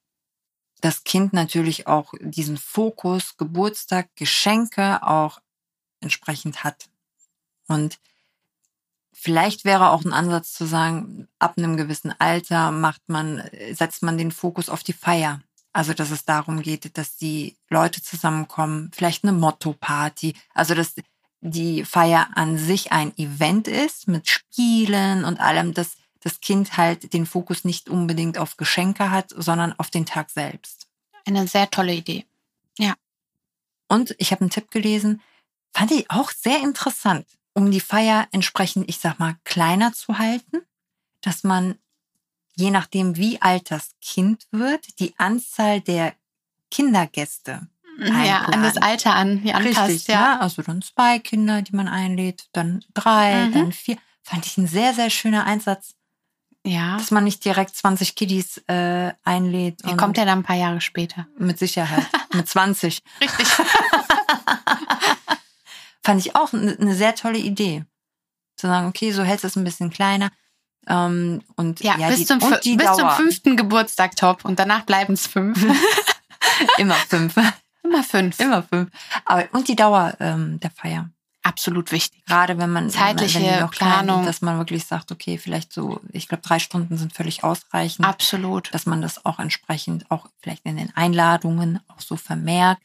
das 0.83 1.05
Kind 1.05 1.31
natürlich 1.31 1.87
auch 1.87 2.13
diesen 2.19 2.57
Fokus 2.57 3.37
Geburtstag, 3.37 4.09
Geschenke 4.17 5.01
auch 5.01 5.39
entsprechend 6.01 6.65
hat. 6.65 6.89
Und 7.69 7.99
vielleicht 9.13 9.63
wäre 9.63 9.91
auch 9.91 10.03
ein 10.03 10.11
Ansatz 10.11 10.51
zu 10.51 10.65
sagen, 10.65 11.29
ab 11.39 11.57
einem 11.57 11.77
gewissen 11.77 12.13
Alter 12.19 12.71
macht 12.71 13.07
man, 13.07 13.49
setzt 13.71 14.03
man 14.03 14.17
den 14.17 14.31
Fokus 14.31 14.67
auf 14.67 14.83
die 14.83 14.91
Feier. 14.91 15.41
Also, 15.71 15.93
dass 15.93 16.11
es 16.11 16.25
darum 16.25 16.61
geht, 16.61 16.97
dass 16.97 17.15
die 17.15 17.55
Leute 17.69 18.01
zusammenkommen, 18.01 18.91
vielleicht 18.93 19.23
eine 19.23 19.31
Motto-Party. 19.31 20.35
Also, 20.53 20.75
dass 20.75 20.95
die 21.39 21.85
Feier 21.85 22.27
an 22.35 22.57
sich 22.57 22.91
ein 22.91 23.17
Event 23.17 23.69
ist 23.69 24.09
mit 24.09 24.27
Spielen 24.27 25.23
und 25.23 25.39
allem, 25.39 25.73
dass 25.73 25.95
das 26.23 26.39
Kind 26.41 26.77
halt 26.77 27.13
den 27.13 27.25
Fokus 27.25 27.63
nicht 27.65 27.89
unbedingt 27.89 28.37
auf 28.37 28.57
Geschenke 28.57 29.11
hat, 29.11 29.31
sondern 29.35 29.77
auf 29.77 29.89
den 29.89 30.05
Tag 30.05 30.29
selbst. 30.29 30.87
Eine 31.25 31.47
sehr 31.47 31.69
tolle 31.69 31.93
Idee. 31.93 32.25
Und 33.89 34.15
ich 34.17 34.31
habe 34.31 34.41
einen 34.41 34.49
Tipp 34.49 34.71
gelesen, 34.71 35.21
fand 35.71 35.91
ich 35.91 36.09
auch 36.09 36.31
sehr 36.31 36.59
interessant, 36.63 37.27
um 37.53 37.69
die 37.69 37.81
Feier 37.81 38.27
entsprechend, 38.31 38.89
ich 38.89 38.97
sag 38.97 39.19
mal, 39.19 39.35
kleiner 39.43 39.93
zu 39.93 40.17
halten, 40.17 40.61
dass 41.21 41.43
man, 41.43 41.75
je 42.55 42.71
nachdem 42.71 43.17
wie 43.17 43.41
alt 43.41 43.69
das 43.69 43.91
Kind 44.01 44.47
wird, 44.51 44.99
die 44.99 45.13
Anzahl 45.19 45.81
der 45.81 46.13
Kindergäste 46.71 47.67
Ja, 47.99 48.45
an 48.45 48.63
das. 48.63 48.77
Alter 48.77 49.13
an, 49.15 49.43
wie 49.43 49.53
anpasst, 49.53 49.89
Richtig, 49.89 50.07
ja. 50.07 50.33
ja. 50.35 50.39
Also 50.39 50.63
dann 50.63 50.81
zwei 50.81 51.19
Kinder, 51.19 51.61
die 51.61 51.75
man 51.75 51.87
einlädt, 51.87 52.47
dann 52.53 52.83
drei, 52.95 53.47
Mhm. 53.47 53.53
dann 53.53 53.71
vier. 53.73 53.97
Fand 54.23 54.45
ich 54.47 54.57
ein 54.57 54.67
sehr, 54.67 54.93
sehr 54.95 55.09
schöner 55.11 55.45
Einsatz, 55.45 55.93
Ja. 56.65 56.97
dass 56.97 57.11
man 57.11 57.25
nicht 57.25 57.43
direkt 57.43 57.75
20 57.75 58.15
Kiddies 58.15 58.57
äh, 58.67 59.11
einlädt. 59.23 59.83
Und 59.83 59.97
kommt 59.97 60.17
ja 60.17 60.25
dann 60.25 60.39
ein 60.39 60.43
paar 60.43 60.55
Jahre 60.55 60.79
später. 60.81 61.27
Mit 61.37 61.59
Sicherheit. 61.59 62.05
mit 62.33 62.47
20. 62.47 63.01
Richtig. 63.21 63.47
Fand 66.03 66.19
ich 66.25 66.35
auch 66.35 66.53
eine 66.53 66.95
sehr 66.95 67.15
tolle 67.15 67.37
Idee. 67.37 67.83
Zu 68.57 68.67
sagen, 68.67 68.87
okay, 68.87 69.11
so 69.11 69.23
hältst 69.23 69.43
du 69.43 69.47
es 69.47 69.55
ein 69.55 69.63
bisschen 69.63 69.89
kleiner. 69.89 70.31
Ähm, 70.87 71.41
und 71.55 71.81
Ja, 71.81 71.97
ja, 71.97 72.09
bis, 72.09 72.19
die, 72.19 72.25
zum, 72.25 72.41
und 72.41 72.61
bis 72.61 72.93
zum 72.95 73.09
fünften 73.11 73.57
Geburtstag 73.57 74.15
top 74.15 74.45
und 74.45 74.59
danach 74.59 74.83
bleiben 74.83 75.13
es 75.13 75.27
fünf. 75.27 75.65
Immer 76.77 76.95
fünf. 76.95 77.35
Immer 77.83 78.03
fünf. 78.03 78.39
Immer 78.39 78.63
fünf. 78.63 78.89
Aber, 79.25 79.47
und 79.53 79.67
die 79.67 79.75
Dauer 79.75 80.15
ähm, 80.19 80.59
der 80.59 80.71
Feier. 80.71 81.09
Absolut 81.43 81.91
wichtig. 81.91 82.23
Gerade 82.25 82.57
wenn 82.57 82.71
man 82.71 82.89
Zeitliche 82.89 83.39
wenn 83.39 83.53
die 83.53 83.59
noch 83.59 83.71
klein 83.71 84.05
Planung. 84.05 84.25
dass 84.25 84.41
man 84.41 84.57
wirklich 84.57 84.85
sagt, 84.85 85.11
okay, 85.11 85.37
vielleicht 85.37 85.73
so, 85.73 85.99
ich 86.11 86.29
glaube, 86.29 86.41
drei 86.41 86.57
Stunden 86.57 86.97
sind 86.97 87.13
völlig 87.13 87.43
ausreichend, 87.43 88.07
Absolut. 88.07 88.73
dass 88.73 88.85
man 88.85 89.01
das 89.01 89.25
auch 89.25 89.39
entsprechend 89.39 90.09
auch 90.09 90.27
vielleicht 90.41 90.65
in 90.65 90.77
den 90.77 90.95
Einladungen 90.95 91.81
auch 91.89 91.99
so 91.99 92.15
vermerkt, 92.15 92.81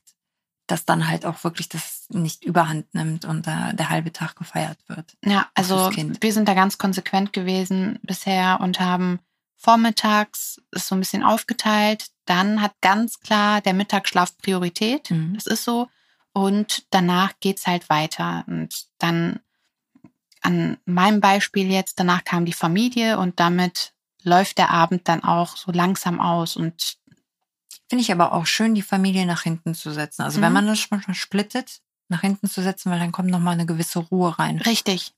dass 0.67 0.85
dann 0.85 1.09
halt 1.09 1.25
auch 1.25 1.45
wirklich 1.45 1.69
das 1.69 2.07
nicht 2.11 2.45
überhand 2.45 2.93
nimmt 2.95 3.25
und 3.25 3.47
da 3.47 3.73
der 3.73 3.91
halbe 3.91 4.13
Tag 4.13 4.35
gefeiert 4.35 4.79
wird. 4.89 5.17
Ja, 5.25 5.47
also 5.55 5.91
wir 5.93 6.33
sind 6.33 6.49
da 6.49 6.55
ganz 6.55 6.79
konsequent 6.79 7.33
gewesen 7.33 8.01
bisher 8.03 8.59
und 8.61 8.81
haben 8.81 9.21
vormittags 9.57 10.61
ist 10.71 10.87
so 10.87 10.95
ein 10.95 11.01
bisschen 11.01 11.23
aufgeteilt. 11.23 12.09
Dann 12.25 12.61
hat 12.61 12.73
ganz 12.81 13.21
klar 13.21 13.61
der 13.61 13.75
Mittagsschlaf 13.75 14.37
Priorität. 14.39 15.11
Mhm. 15.11 15.35
Das 15.35 15.47
ist 15.47 15.65
so. 15.65 15.89
Und 16.39 16.85
danach 16.91 17.33
geht's 17.41 17.67
halt 17.67 17.89
weiter. 17.91 18.45
Und 18.47 18.87
dann 18.99 19.41
an 20.43 20.77
meinem 20.85 21.21
Beispiel 21.21 21.71
jetzt, 21.71 21.99
danach 21.99 22.25
kam 22.25 22.45
die 22.45 22.53
Familie 22.53 23.19
und 23.19 23.41
damit 23.41 23.93
läuft 24.23 24.59
der 24.59 24.71
Abend 24.71 25.09
dann 25.09 25.25
auch 25.25 25.57
so 25.57 25.73
langsam 25.73 26.21
aus. 26.21 26.57
Und 26.57 26.97
Finde 27.89 28.03
ich 28.03 28.13
aber 28.13 28.33
auch 28.33 28.45
schön, 28.47 28.75
die 28.75 28.83
Familie 28.83 29.25
nach 29.25 29.43
hinten 29.43 29.75
zu 29.75 29.91
setzen. 29.93 30.23
Also 30.23 30.41
wenn 30.43 30.49
Mhm. 30.51 30.55
man 30.55 30.67
das 30.67 30.79
schon 30.79 31.03
splittet, 31.15 31.81
nach 32.09 32.21
hinten 32.21 32.47
zu 32.49 32.63
setzen, 32.63 32.91
weil 32.91 32.99
dann 32.99 33.13
kommt 33.13 33.31
noch 33.31 33.41
mal 33.41 33.53
eine 33.53 33.67
gewisse 33.67 33.99
Ruhe 34.01 34.39
rein. 34.39 34.59
richtig, 34.59 35.15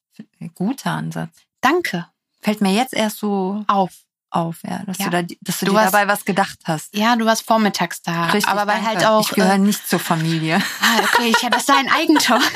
Guter 0.55 0.93
Ansatz. 0.93 1.37
danke. 1.61 2.07
Fällt 2.41 2.61
mir 2.61 2.73
jetzt 2.73 2.95
erst 2.95 3.19
so 3.19 3.65
Auf. 3.67 4.05
Auf, 4.31 4.57
ja, 4.63 4.83
dass 4.87 4.99
Ja. 4.99 5.07
du 5.07 5.11
da, 5.11 5.23
dass 5.41 5.59
du, 5.59 5.67
Du 5.67 5.73
dir 5.73 5.81
hast- 5.81 5.93
dabei 5.95 6.09
was 6.09 6.25
gedacht 6.25 6.59
hast. 6.65 6.95
Ja, 6.97 7.17
du 7.17 7.25
warst 7.25 7.47
vormittags 7.47 8.03
da. 8.03 8.27
Richtig, 8.27 8.49
aber 8.49 8.67
weil 8.67 8.77
danke. 8.83 8.87
halt 8.89 9.05
auch. 9.07 9.29
Ich 9.29 9.35
gehöre 9.35 9.55
äh, 9.55 9.59
nicht 9.59 9.89
zur 9.89 9.99
Familie. 10.01 10.61
ah, 10.81 10.99
okay, 11.05 11.29
ich, 11.31 11.49
das 11.51 11.69
war 11.69 11.77
ein 11.77 11.91
Eigentor. 11.91 12.41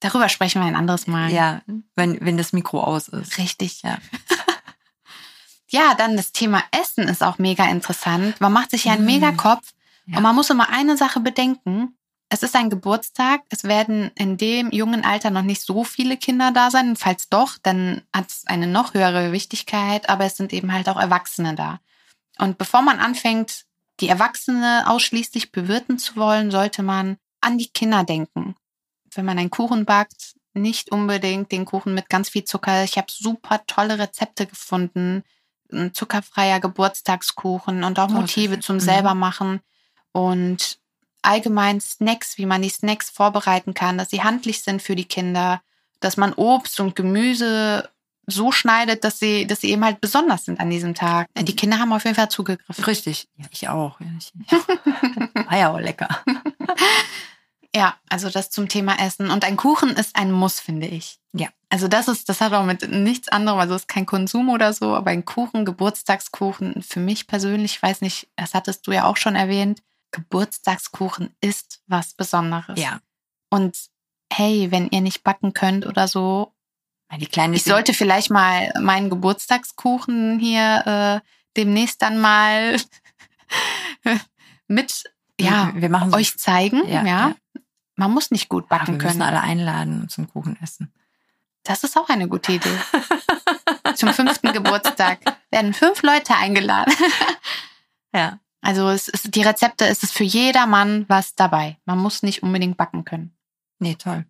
Darüber 0.00 0.28
sprechen 0.28 0.60
wir 0.62 0.68
ein 0.68 0.76
anderes 0.76 1.06
Mal. 1.08 1.30
Ja, 1.32 1.62
wenn, 1.96 2.18
wenn 2.24 2.36
das 2.36 2.52
Mikro 2.52 2.82
aus 2.82 3.08
ist. 3.08 3.38
Richtig. 3.38 3.82
Ja. 3.82 3.98
Ja, 5.70 5.92
dann 5.94 6.16
das 6.16 6.32
Thema 6.32 6.62
Essen 6.70 7.08
ist 7.08 7.22
auch 7.22 7.36
mega 7.36 7.66
interessant. 7.68 8.40
Man 8.40 8.54
macht 8.54 8.70
sich 8.70 8.84
ja 8.84 8.92
einen 8.94 9.02
Mm. 9.02 9.06
mega 9.06 9.32
Kopf 9.32 9.74
Ja. 10.06 10.16
und 10.16 10.22
man 10.22 10.34
muss 10.34 10.48
immer 10.48 10.70
eine 10.70 10.96
Sache 10.96 11.20
bedenken. 11.20 11.94
Es 12.30 12.42
ist 12.42 12.54
ein 12.54 12.68
Geburtstag. 12.70 13.42
Es 13.48 13.64
werden 13.64 14.10
in 14.14 14.36
dem 14.36 14.70
jungen 14.70 15.04
Alter 15.04 15.30
noch 15.30 15.42
nicht 15.42 15.62
so 15.62 15.82
viele 15.84 16.16
Kinder 16.16 16.52
da 16.52 16.70
sein. 16.70 16.94
Falls 16.96 17.28
doch, 17.30 17.56
dann 17.62 18.02
hat 18.12 18.28
es 18.28 18.42
eine 18.46 18.66
noch 18.66 18.92
höhere 18.94 19.32
Wichtigkeit. 19.32 20.08
Aber 20.10 20.24
es 20.24 20.36
sind 20.36 20.52
eben 20.52 20.72
halt 20.72 20.88
auch 20.88 20.98
Erwachsene 21.00 21.54
da. 21.54 21.80
Und 22.38 22.58
bevor 22.58 22.82
man 22.82 22.98
anfängt, 22.98 23.64
die 24.00 24.08
Erwachsene 24.08 24.84
ausschließlich 24.86 25.52
bewirten 25.52 25.98
zu 25.98 26.16
wollen, 26.16 26.50
sollte 26.50 26.82
man 26.82 27.16
an 27.40 27.56
die 27.58 27.68
Kinder 27.70 28.04
denken. 28.04 28.54
Wenn 29.14 29.24
man 29.24 29.38
einen 29.38 29.50
Kuchen 29.50 29.86
backt, 29.86 30.34
nicht 30.52 30.92
unbedingt 30.92 31.50
den 31.50 31.64
Kuchen 31.64 31.94
mit 31.94 32.08
ganz 32.10 32.28
viel 32.28 32.44
Zucker. 32.44 32.84
Ich 32.84 32.98
habe 32.98 33.06
super 33.10 33.62
tolle 33.66 33.98
Rezepte 33.98 34.46
gefunden. 34.46 35.24
Ein 35.72 35.94
zuckerfreier 35.94 36.60
Geburtstagskuchen 36.60 37.84
und 37.84 37.98
auch 37.98 38.08
Oh, 38.10 38.14
Motive 38.14 38.60
zum 38.60 38.76
Mhm. 38.76 38.80
selber 38.80 39.14
machen. 39.14 39.60
Und 40.12 40.78
allgemein 41.28 41.80
Snacks, 41.80 42.38
wie 42.38 42.46
man 42.46 42.62
die 42.62 42.68
Snacks 42.68 43.10
vorbereiten 43.10 43.74
kann, 43.74 43.98
dass 43.98 44.10
sie 44.10 44.22
handlich 44.22 44.62
sind 44.62 44.82
für 44.82 44.96
die 44.96 45.04
Kinder, 45.04 45.60
dass 46.00 46.16
man 46.16 46.32
Obst 46.32 46.80
und 46.80 46.96
Gemüse 46.96 47.88
so 48.26 48.52
schneidet, 48.52 49.04
dass 49.04 49.18
sie, 49.18 49.46
dass 49.46 49.60
sie 49.60 49.70
eben 49.70 49.84
halt 49.84 50.00
besonders 50.00 50.44
sind 50.44 50.60
an 50.60 50.70
diesem 50.70 50.94
Tag. 50.94 51.28
Die 51.38 51.56
Kinder 51.56 51.78
haben 51.78 51.92
auf 51.92 52.04
jeden 52.04 52.16
Fall 52.16 52.30
zugegriffen. 52.30 52.84
Richtig. 52.84 53.28
Ja, 53.36 53.46
ich 53.50 53.68
auch. 53.68 53.98
War 55.34 55.58
ja 55.58 55.72
auch 55.72 55.80
lecker. 55.80 56.08
Ja, 57.74 57.96
also 58.08 58.30
das 58.30 58.50
zum 58.50 58.68
Thema 58.68 58.98
Essen. 58.98 59.30
Und 59.30 59.44
ein 59.44 59.56
Kuchen 59.56 59.90
ist 59.90 60.16
ein 60.16 60.32
Muss, 60.32 60.60
finde 60.60 60.86
ich. 60.86 61.18
Ja. 61.32 61.48
Also 61.68 61.86
das 61.86 62.08
ist, 62.08 62.28
das 62.28 62.40
hat 62.40 62.52
auch 62.54 62.64
mit 62.64 62.90
nichts 62.90 63.28
anderem, 63.28 63.58
also 63.58 63.74
es 63.74 63.82
ist 63.82 63.88
kein 63.88 64.06
Konsum 64.06 64.48
oder 64.48 64.72
so, 64.72 64.94
aber 64.94 65.10
ein 65.10 65.26
Kuchen, 65.26 65.66
Geburtstagskuchen, 65.66 66.82
für 66.82 67.00
mich 67.00 67.26
persönlich, 67.26 67.76
ich 67.76 67.82
weiß 67.82 68.00
nicht, 68.00 68.28
das 68.36 68.54
hattest 68.54 68.86
du 68.86 68.92
ja 68.92 69.04
auch 69.04 69.18
schon 69.18 69.36
erwähnt, 69.36 69.82
Geburtstagskuchen 70.10 71.34
ist 71.40 71.82
was 71.86 72.14
Besonderes. 72.14 72.80
Ja. 72.80 73.00
Und 73.50 73.76
hey, 74.32 74.70
wenn 74.70 74.88
ihr 74.90 75.00
nicht 75.00 75.22
backen 75.24 75.52
könnt 75.52 75.86
oder 75.86 76.08
so, 76.08 76.52
Die 77.18 77.26
kleine 77.26 77.56
ich 77.56 77.64
sollte 77.64 77.94
vielleicht 77.94 78.30
mal 78.30 78.72
meinen 78.80 79.10
Geburtstagskuchen 79.10 80.38
hier 80.38 81.22
äh, 81.24 81.28
demnächst 81.56 82.02
dann 82.02 82.18
mal 82.20 82.76
mit, 84.68 85.04
ja, 85.40 85.72
wir 85.74 85.88
machen 85.88 86.10
so, 86.10 86.16
euch 86.16 86.36
zeigen. 86.38 86.86
Ja, 86.88 87.02
Ja, 87.02 87.06
ja. 87.06 87.34
Man 87.96 88.12
muss 88.12 88.30
nicht 88.30 88.48
gut 88.48 88.66
Ach, 88.66 88.70
wir 88.70 88.78
backen 88.78 88.92
müssen 88.92 89.08
können. 89.08 89.22
alle 89.22 89.40
einladen 89.40 90.02
und 90.02 90.10
zum 90.10 90.30
Kuchen 90.30 90.56
essen. 90.62 90.92
Das 91.64 91.82
ist 91.84 91.96
auch 91.98 92.08
eine 92.08 92.28
gute 92.28 92.52
Idee. 92.52 92.78
Zum 93.96 94.14
fünften 94.14 94.52
Geburtstag 94.52 95.18
werden 95.50 95.74
fünf 95.74 96.02
Leute 96.02 96.34
eingeladen. 96.36 96.94
Ja. 98.14 98.38
Also 98.60 98.88
es 98.88 99.08
ist, 99.08 99.34
die 99.34 99.42
Rezepte 99.42 99.86
es 99.86 100.02
ist 100.02 100.12
für 100.12 100.24
jedermann 100.24 101.04
was 101.08 101.34
dabei. 101.34 101.78
Man 101.84 101.98
muss 101.98 102.22
nicht 102.22 102.42
unbedingt 102.42 102.76
backen 102.76 103.04
können. 103.04 103.36
Nee, 103.78 103.94
toll. 103.94 104.26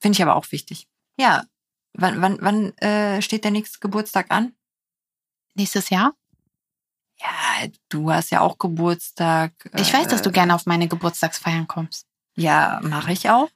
Finde 0.00 0.16
ich 0.16 0.22
aber 0.22 0.36
auch 0.36 0.50
wichtig. 0.52 0.88
Ja. 1.16 1.44
Wann, 1.92 2.20
wann, 2.20 2.38
wann 2.40 2.76
äh, 2.78 3.22
steht 3.22 3.44
der 3.44 3.50
nächste 3.50 3.78
Geburtstag 3.80 4.30
an? 4.30 4.54
Nächstes 5.54 5.88
Jahr? 5.90 6.14
Ja, 7.18 7.68
du 7.88 8.10
hast 8.12 8.30
ja 8.30 8.40
auch 8.40 8.58
Geburtstag. 8.58 9.52
Ich 9.74 9.92
weiß, 9.92 10.08
dass 10.08 10.20
du 10.20 10.28
äh, 10.28 10.32
gerne 10.32 10.54
auf 10.54 10.66
meine 10.66 10.88
Geburtstagsfeiern 10.88 11.66
kommst. 11.66 12.06
Ja, 12.34 12.80
mache 12.82 13.12
ich 13.12 13.30
auch. 13.30 13.48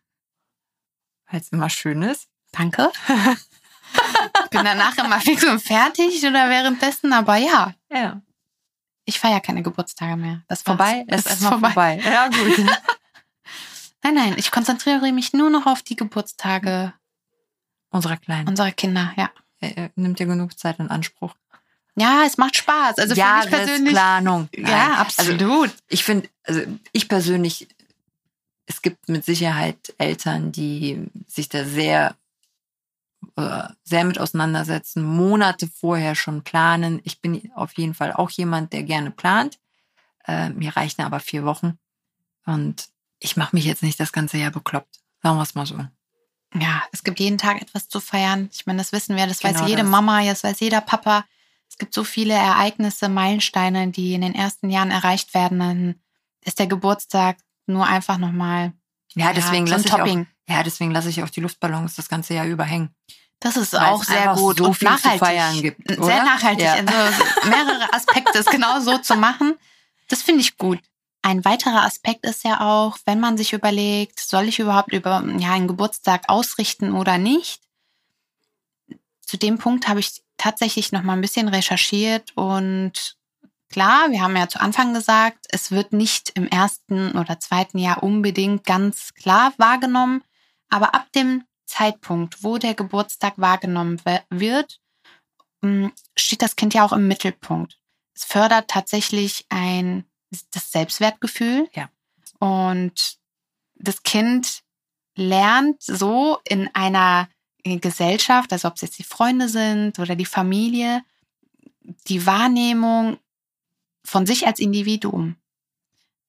weil 1.31 1.41
es 1.41 1.51
immer 1.51 1.69
schön 1.69 2.01
ist. 2.03 2.29
Danke. 2.53 2.91
ich 3.09 3.15
bin 4.51 4.65
danach 4.65 4.97
immer 4.99 5.21
fix 5.21 5.45
und 5.45 5.61
fertig 5.61 6.23
oder 6.25 6.49
währenddessen, 6.49 7.13
aber 7.13 7.37
ja, 7.37 7.75
Ja. 7.91 8.23
Ich 9.05 9.19
feiere 9.19 9.41
keine 9.41 9.63
Geburtstage 9.63 10.17
mehr. 10.17 10.43
Das. 10.49 10.63
Vorbei? 10.63 11.05
Ist 11.09 11.21
ist 11.21 11.43
erstmal 11.43 11.59
vorbei. 11.61 12.01
Ja, 12.05 12.29
gut. 12.29 12.59
Nein, 14.03 14.15
nein, 14.15 14.35
ich 14.39 14.51
konzentriere 14.51 15.13
mich 15.13 15.35
nur 15.35 15.51
noch 15.51 15.67
auf 15.67 15.83
die 15.83 15.95
Geburtstage 15.95 16.95
Unserer 17.91 18.17
Kleinen. 18.17 18.49
unserer 18.49 18.71
Kinder, 18.73 19.13
ja. 19.17 19.31
Nimmt 19.95 20.19
dir 20.19 20.25
genug 20.25 20.59
Zeit 20.59 20.79
in 20.79 20.89
Anspruch. 20.89 21.35
Ja, 21.97 22.23
es 22.25 22.39
macht 22.39 22.57
Spaß. 22.57 22.97
Also 22.99 23.15
für 23.15 23.21
mich 23.21 23.51
persönlich. 23.51 23.93
Jahresplanung. 23.93 24.49
Ja, 24.57 24.63
Nein. 24.63 24.93
absolut. 24.93 25.65
Also 25.69 25.83
ich 25.89 26.03
finde, 26.05 26.29
also 26.45 26.63
ich 26.93 27.09
persönlich, 27.09 27.69
es 28.65 28.81
gibt 28.81 29.09
mit 29.11 29.25
Sicherheit 29.27 29.93
Eltern, 29.99 30.51
die 30.51 31.07
sich 31.27 31.51
da 31.51 31.67
sehr, 31.67 32.17
äh, 33.37 33.69
sehr 33.83 34.05
mit 34.05 34.19
auseinandersetzen, 34.19 35.03
Monate 35.05 35.69
vorher 35.69 36.15
schon 36.15 36.43
planen. 36.43 37.01
Ich 37.05 37.21
bin 37.21 37.51
auf 37.55 37.73
jeden 37.75 37.95
Fall 37.95 38.13
auch 38.13 38.31
jemand, 38.31 38.73
der 38.73 38.83
gerne 38.83 39.11
plant. 39.11 39.59
Äh, 40.27 40.51
mir 40.51 40.77
reichen 40.77 41.03
aber 41.03 41.21
vier 41.21 41.45
Wochen. 41.45 41.79
Und 42.47 42.89
ich 43.19 43.37
mache 43.37 43.55
mich 43.55 43.65
jetzt 43.65 43.83
nicht 43.83 44.01
das 44.01 44.13
ganze 44.13 44.39
Jahr 44.39 44.51
bekloppt. 44.51 45.01
Sagen 45.23 45.37
wir 45.37 45.43
es 45.43 45.55
mal 45.55 45.67
so. 45.67 45.77
ja, 46.55 46.83
es 46.93 47.05
gibt 47.05 47.21
jeden 47.21 47.39
Tag 47.39 47.61
etwas 47.61 47.89
zu 47.89 48.01
feiern. 48.01 48.49
Ich 48.53 48.67
meine, 48.67 48.79
das 48.79 48.93
wissen 48.93 49.17
wir, 49.17 49.27
das 49.27 49.41
Genau 49.41 49.61
weiß 49.61 49.69
jede 49.69 49.83
das. 49.83 49.91
Mama, 49.91 50.25
das 50.25 50.43
weiß 50.43 50.61
jeder 50.61 50.81
Papa. 50.81 51.25
Es 51.69 51.79
gibt 51.79 51.95
so 51.95 52.03
viele 52.03 52.35
Ereignisse, 52.35 53.09
Meilensteine, 53.09 53.89
die 53.89 54.15
in 54.15 54.23
den 54.23 54.35
ersten 54.35 54.71
Jahren 54.71 54.91
erreicht 54.91 55.35
werden. 55.35 55.59
Dann 55.61 55.95
ist 56.43 56.59
der 56.59 56.67
Geburtstag 56.67 57.37
nur 57.67 57.87
einfach 57.87 58.19
nochmal 58.19 58.73
Ja, 59.15 59.33
deswegen 59.33 59.67
ein 59.67 59.71
lasse 59.71 59.87
ich 59.87 59.93
auch, 59.93 59.99
Topping. 59.99 60.27
Ja, 60.51 60.63
deswegen 60.63 60.91
lasse 60.91 61.09
ich 61.09 61.23
auch 61.23 61.31
die 61.31 61.41
Luftballons 61.41 61.95
das 61.95 62.09
ganze 62.09 62.35
Jahr 62.35 62.47
überhängen. 62.47 62.95
Das 63.39 63.57
ist 63.57 63.73
Weil 63.73 63.87
auch 63.87 64.03
es 64.03 64.09
sehr 64.09 64.35
gut 64.35 64.59
so 64.59 64.67
und 64.67 64.83
nachhaltig. 64.83 65.19
feiern 65.19 65.63
gibt, 65.63 65.89
Sehr 65.89 66.23
nachhaltig. 66.23 66.65
Ja. 66.65 66.75
Also 66.75 67.25
mehrere 67.49 67.93
Aspekte 67.95 68.39
ist 68.39 68.51
genau 68.51 68.81
so 68.81 68.99
zu 68.99 69.17
machen. 69.17 69.55
Das 70.09 70.23
finde 70.23 70.43
ich 70.43 70.59
gut. 70.59 70.81
Ein 71.23 71.45
weiterer 71.45 71.85
Aspekt 71.85 72.25
ist 72.27 72.45
ja 72.45 72.61
auch, 72.61 72.99
wenn 73.07 73.21
man 73.21 73.39
sich 73.39 73.53
überlegt, 73.53 74.21
soll 74.21 74.49
ich 74.49 74.59
überhaupt 74.59 74.93
über 74.93 75.25
ja, 75.39 75.53
einen 75.53 75.69
Geburtstag 75.69 76.25
ausrichten 76.29 76.93
oder 76.93 77.17
nicht? 77.19 77.63
Zu 79.21 79.37
dem 79.37 79.59
Punkt 79.59 79.89
habe 79.89 80.01
ich 80.01 80.23
tatsächlich 80.37 80.93
noch 80.93 81.03
mal 81.03 81.13
ein 81.13 81.21
bisschen 81.21 81.49
recherchiert 81.49 82.37
und 82.37 83.17
klar, 83.71 84.11
wir 84.11 84.23
haben 84.23 84.37
ja 84.37 84.49
zu 84.49 84.61
Anfang 84.61 84.93
gesagt, 84.93 85.47
es 85.51 85.71
wird 85.71 85.93
nicht 85.93 86.31
im 86.31 86.47
ersten 86.47 87.13
oder 87.13 87.39
zweiten 87.39 87.79
Jahr 87.79 88.03
unbedingt 88.03 88.65
ganz 88.65 89.15
klar 89.15 89.53
wahrgenommen, 89.59 90.25
aber 90.71 90.95
ab 90.95 91.13
dem 91.13 91.45
Zeitpunkt, 91.67 92.43
wo 92.43 92.59
der 92.59 92.75
Geburtstag 92.75 93.35
wahrgenommen 93.37 94.01
wird, 94.31 94.81
mh, 95.61 95.91
steht 96.17 96.43
das 96.43 96.57
Kind 96.57 96.75
ja 96.75 96.85
auch 96.85 96.93
im 96.93 97.07
Mittelpunkt. 97.07 97.79
Es 98.15 98.25
fördert 98.25 98.69
tatsächlich 98.69 99.47
ein 99.49 100.05
das 100.53 100.71
Selbstwertgefühl. 100.71 101.69
Ja. 101.75 101.91
Und 102.39 103.19
das 103.75 104.03
Kind 104.03 104.63
lernt 105.17 105.83
so 105.83 106.39
in 106.45 106.71
einer 106.75 107.29
Gesellschaft, 107.63 108.53
also 108.53 108.69
ob 108.69 108.75
es 108.77 108.83
jetzt 108.83 108.99
die 108.99 109.05
Freunde 109.05 109.49
sind 109.49 109.99
oder 109.99 110.17
die 110.17 110.27
Familie, 110.27 111.03
die 112.09 112.25
Wahrnehmung 112.27 113.19
von 114.05 114.27
sich 114.27 114.47
als 114.47 114.61
Individuum 114.61 115.37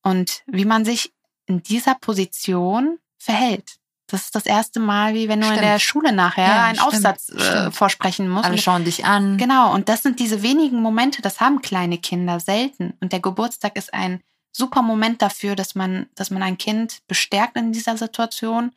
und 0.01 0.43
wie 0.47 0.65
man 0.65 0.83
sich 0.83 1.13
in 1.45 1.63
dieser 1.63 1.95
Position 1.95 2.99
verhält. 3.17 3.77
Das 4.11 4.23
ist 4.25 4.35
das 4.35 4.45
erste 4.45 4.79
Mal, 4.79 5.13
wie 5.13 5.29
wenn 5.29 5.39
du 5.39 5.47
in 5.47 5.53
Stimmt. 5.53 5.67
der 5.67 5.79
Schule 5.79 6.11
nachher 6.11 6.47
Ja, 6.47 6.65
einen 6.65 6.75
stimmt, 6.75 6.93
Aufsatz 6.93 7.29
äh, 7.29 7.71
vorsprechen 7.71 8.27
musst. 8.29 8.45
Alle 8.45 8.57
schauen 8.57 8.83
dich 8.83 9.05
an. 9.05 9.37
Genau, 9.37 9.73
und 9.73 9.89
das 9.89 10.03
sind 10.03 10.19
diese 10.19 10.41
wenigen 10.41 10.81
Momente, 10.81 11.21
das 11.21 11.39
haben 11.39 11.61
kleine 11.61 11.97
Kinder 11.97 12.39
selten. 12.39 12.93
Und 12.99 13.13
der 13.13 13.21
Geburtstag 13.21 13.75
ist 13.77 13.93
ein 13.93 14.21
super 14.51 14.81
Moment 14.81 15.21
dafür, 15.21 15.55
dass 15.55 15.75
man, 15.75 16.07
dass 16.15 16.29
man 16.29 16.43
ein 16.43 16.57
Kind 16.57 17.01
bestärkt 17.07 17.55
in 17.55 17.71
dieser 17.71 17.97
Situation 17.97 18.73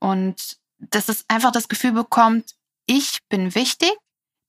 und 0.00 0.58
dass 0.78 1.08
es 1.08 1.24
einfach 1.28 1.50
das 1.50 1.68
Gefühl 1.68 1.92
bekommt, 1.92 2.54
ich 2.86 3.20
bin 3.30 3.54
wichtig, 3.54 3.92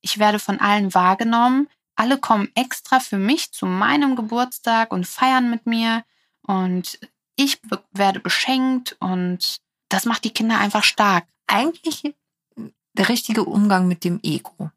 ich 0.02 0.18
werde 0.18 0.38
von 0.38 0.60
allen 0.60 0.92
wahrgenommen, 0.92 1.68
alle 1.94 2.18
kommen 2.18 2.50
extra 2.54 3.00
für 3.00 3.16
mich 3.16 3.52
zu 3.52 3.64
meinem 3.64 4.16
Geburtstag 4.16 4.92
und 4.92 5.06
feiern 5.06 5.48
mit 5.48 5.64
mir 5.66 6.04
und 6.42 6.98
ich 7.36 7.58
werde 7.92 8.20
beschenkt 8.20 8.96
und 9.00 9.58
das 9.88 10.04
macht 10.04 10.24
die 10.24 10.30
Kinder 10.30 10.58
einfach 10.58 10.84
stark. 10.84 11.26
Eigentlich 11.46 12.14
der 12.94 13.08
richtige 13.08 13.44
Umgang 13.44 13.88
mit 13.88 14.04
dem 14.04 14.20
Ego. 14.22 14.70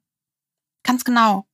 Ganz 0.83 1.03
genau. 1.03 1.45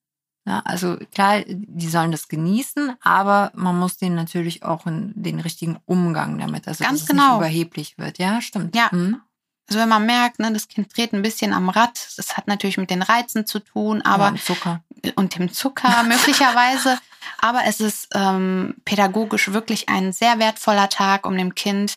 Ja, 0.47 0.61
also 0.63 0.97
klar, 1.11 1.41
die 1.47 1.87
sollen 1.87 2.11
das 2.11 2.27
genießen, 2.27 2.95
aber 3.01 3.51
man 3.55 3.79
muss 3.79 3.97
denen 3.97 4.15
natürlich 4.15 4.63
auch 4.63 4.85
in 4.85 5.11
den 5.15 5.39
richtigen 5.39 5.79
Umgang 5.85 6.37
damit, 6.37 6.67
also 6.67 6.83
Ganz 6.83 6.99
dass 6.99 7.01
es 7.01 7.07
genau. 7.07 7.29
nicht 7.29 7.37
überheblich 7.37 7.97
wird. 7.97 8.19
Ja, 8.19 8.41
stimmt. 8.41 8.75
Ja. 8.75 8.89
Mhm. 8.91 9.21
Also 9.67 9.79
wenn 9.79 9.89
man 9.89 10.05
merkt, 10.05 10.37
ne, 10.37 10.53
das 10.53 10.67
Kind 10.67 10.95
dreht 10.95 11.13
ein 11.13 11.23
bisschen 11.23 11.51
am 11.51 11.69
Rad, 11.69 11.99
das 12.17 12.37
hat 12.37 12.45
natürlich 12.45 12.77
mit 12.77 12.91
den 12.91 13.01
Reizen 13.01 13.47
zu 13.47 13.59
tun, 13.59 14.03
aber 14.03 14.25
ja, 14.25 14.29
und 14.29 14.43
Zucker. 14.43 14.83
und 15.15 15.35
dem 15.35 15.51
Zucker 15.51 16.03
möglicherweise. 16.07 16.99
Aber 17.39 17.63
es 17.65 17.79
ist 17.79 18.09
ähm, 18.13 18.75
pädagogisch 18.85 19.51
wirklich 19.51 19.89
ein 19.89 20.13
sehr 20.13 20.37
wertvoller 20.37 20.89
Tag, 20.89 21.25
um 21.25 21.35
dem 21.35 21.55
Kind 21.55 21.95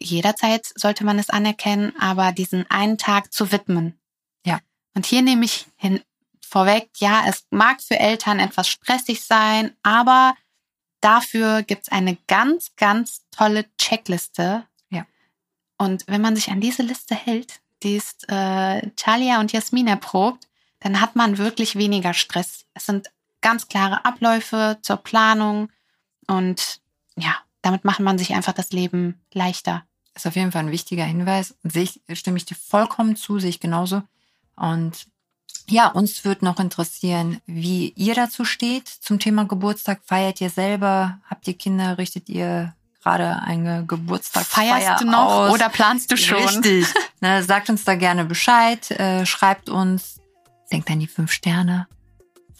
jederzeit 0.00 0.66
sollte 0.74 1.04
man 1.04 1.18
es 1.18 1.30
anerkennen, 1.30 1.92
aber 1.98 2.32
diesen 2.32 2.68
einen 2.70 2.98
Tag 2.98 3.32
zu 3.32 3.52
widmen. 3.52 3.98
Ja. 4.44 4.60
Und 4.94 5.06
hier 5.06 5.22
nehme 5.22 5.44
ich 5.44 5.66
hin 5.76 6.00
vorweg, 6.40 6.88
ja, 6.96 7.24
es 7.26 7.46
mag 7.50 7.82
für 7.82 7.98
Eltern 7.98 8.40
etwas 8.40 8.68
stressig 8.68 9.22
sein, 9.24 9.76
aber 9.82 10.34
dafür 11.00 11.62
gibt's 11.62 11.90
eine 11.90 12.16
ganz, 12.26 12.74
ganz 12.76 13.22
tolle 13.30 13.66
Checkliste. 13.76 14.66
Ja. 14.90 15.06
Und 15.76 16.04
wenn 16.06 16.22
man 16.22 16.36
sich 16.36 16.50
an 16.50 16.60
diese 16.60 16.82
Liste 16.82 17.14
hält, 17.14 17.60
die 17.82 17.96
ist 17.96 18.28
äh, 18.28 18.90
Talia 18.96 19.40
und 19.40 19.52
Jasmin 19.52 19.86
erprobt, 19.86 20.48
dann 20.80 21.00
hat 21.00 21.16
man 21.16 21.38
wirklich 21.38 21.76
weniger 21.76 22.14
Stress. 22.14 22.64
Es 22.74 22.86
sind 22.86 23.10
ganz 23.40 23.68
klare 23.68 24.04
Abläufe 24.04 24.78
zur 24.82 24.96
Planung 24.96 25.70
und 26.26 26.80
ja, 27.16 27.36
damit 27.62 27.84
macht 27.84 28.00
man 28.00 28.18
sich 28.18 28.34
einfach 28.34 28.52
das 28.52 28.70
Leben 28.70 29.20
leichter. 29.32 29.84
Ist 30.18 30.26
auf 30.26 30.34
jeden 30.34 30.50
Fall 30.50 30.64
ein 30.64 30.72
wichtiger 30.72 31.04
Hinweis. 31.04 31.54
Ich, 31.74 32.00
stimme 32.14 32.38
ich 32.38 32.44
dir 32.44 32.56
vollkommen 32.56 33.14
zu, 33.14 33.38
sehe 33.38 33.50
ich 33.50 33.60
genauso. 33.60 34.02
Und 34.56 35.06
ja, 35.68 35.86
uns 35.86 36.24
wird 36.24 36.42
noch 36.42 36.58
interessieren, 36.58 37.40
wie 37.46 37.90
ihr 37.90 38.16
dazu 38.16 38.44
steht 38.44 38.88
zum 38.88 39.20
Thema 39.20 39.44
Geburtstag. 39.44 40.00
Feiert 40.04 40.40
ihr 40.40 40.50
selber? 40.50 41.20
Habt 41.30 41.46
ihr 41.46 41.54
Kinder? 41.54 41.98
Richtet 41.98 42.28
ihr 42.28 42.74
gerade 43.00 43.40
eine 43.42 43.86
Geburtstagsfeier 43.86 44.74
Feierst 44.74 45.02
du 45.02 45.06
noch 45.06 45.30
aus? 45.30 45.52
oder 45.52 45.68
planst 45.68 46.10
du 46.10 46.16
schon? 46.16 46.38
Richtig. 46.38 46.86
ne, 47.20 47.44
sagt 47.44 47.70
uns 47.70 47.84
da 47.84 47.94
gerne 47.94 48.24
Bescheid. 48.24 48.90
Äh, 48.90 49.24
schreibt 49.24 49.68
uns. 49.68 50.20
Denkt 50.72 50.90
an 50.90 50.98
die 50.98 51.06
fünf 51.06 51.30
Sterne. 51.30 51.86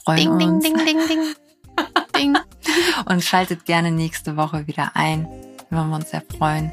Freuen 0.05 0.38
Ding, 0.38 0.38
ding, 0.38 0.49
uns. 0.51 0.64
ding, 0.64 0.77
ding, 0.77 1.09
ding. 1.09 1.35
ding. 2.16 2.38
Und 3.07 3.25
schaltet 3.25 3.64
gerne 3.64 3.90
nächste 3.90 4.37
Woche 4.37 4.68
wieder 4.68 4.92
ein. 4.94 5.27
Würden 5.71 5.88
wir 5.90 5.97
uns 5.97 6.11
sehr 6.11 6.23
freuen. 6.38 6.73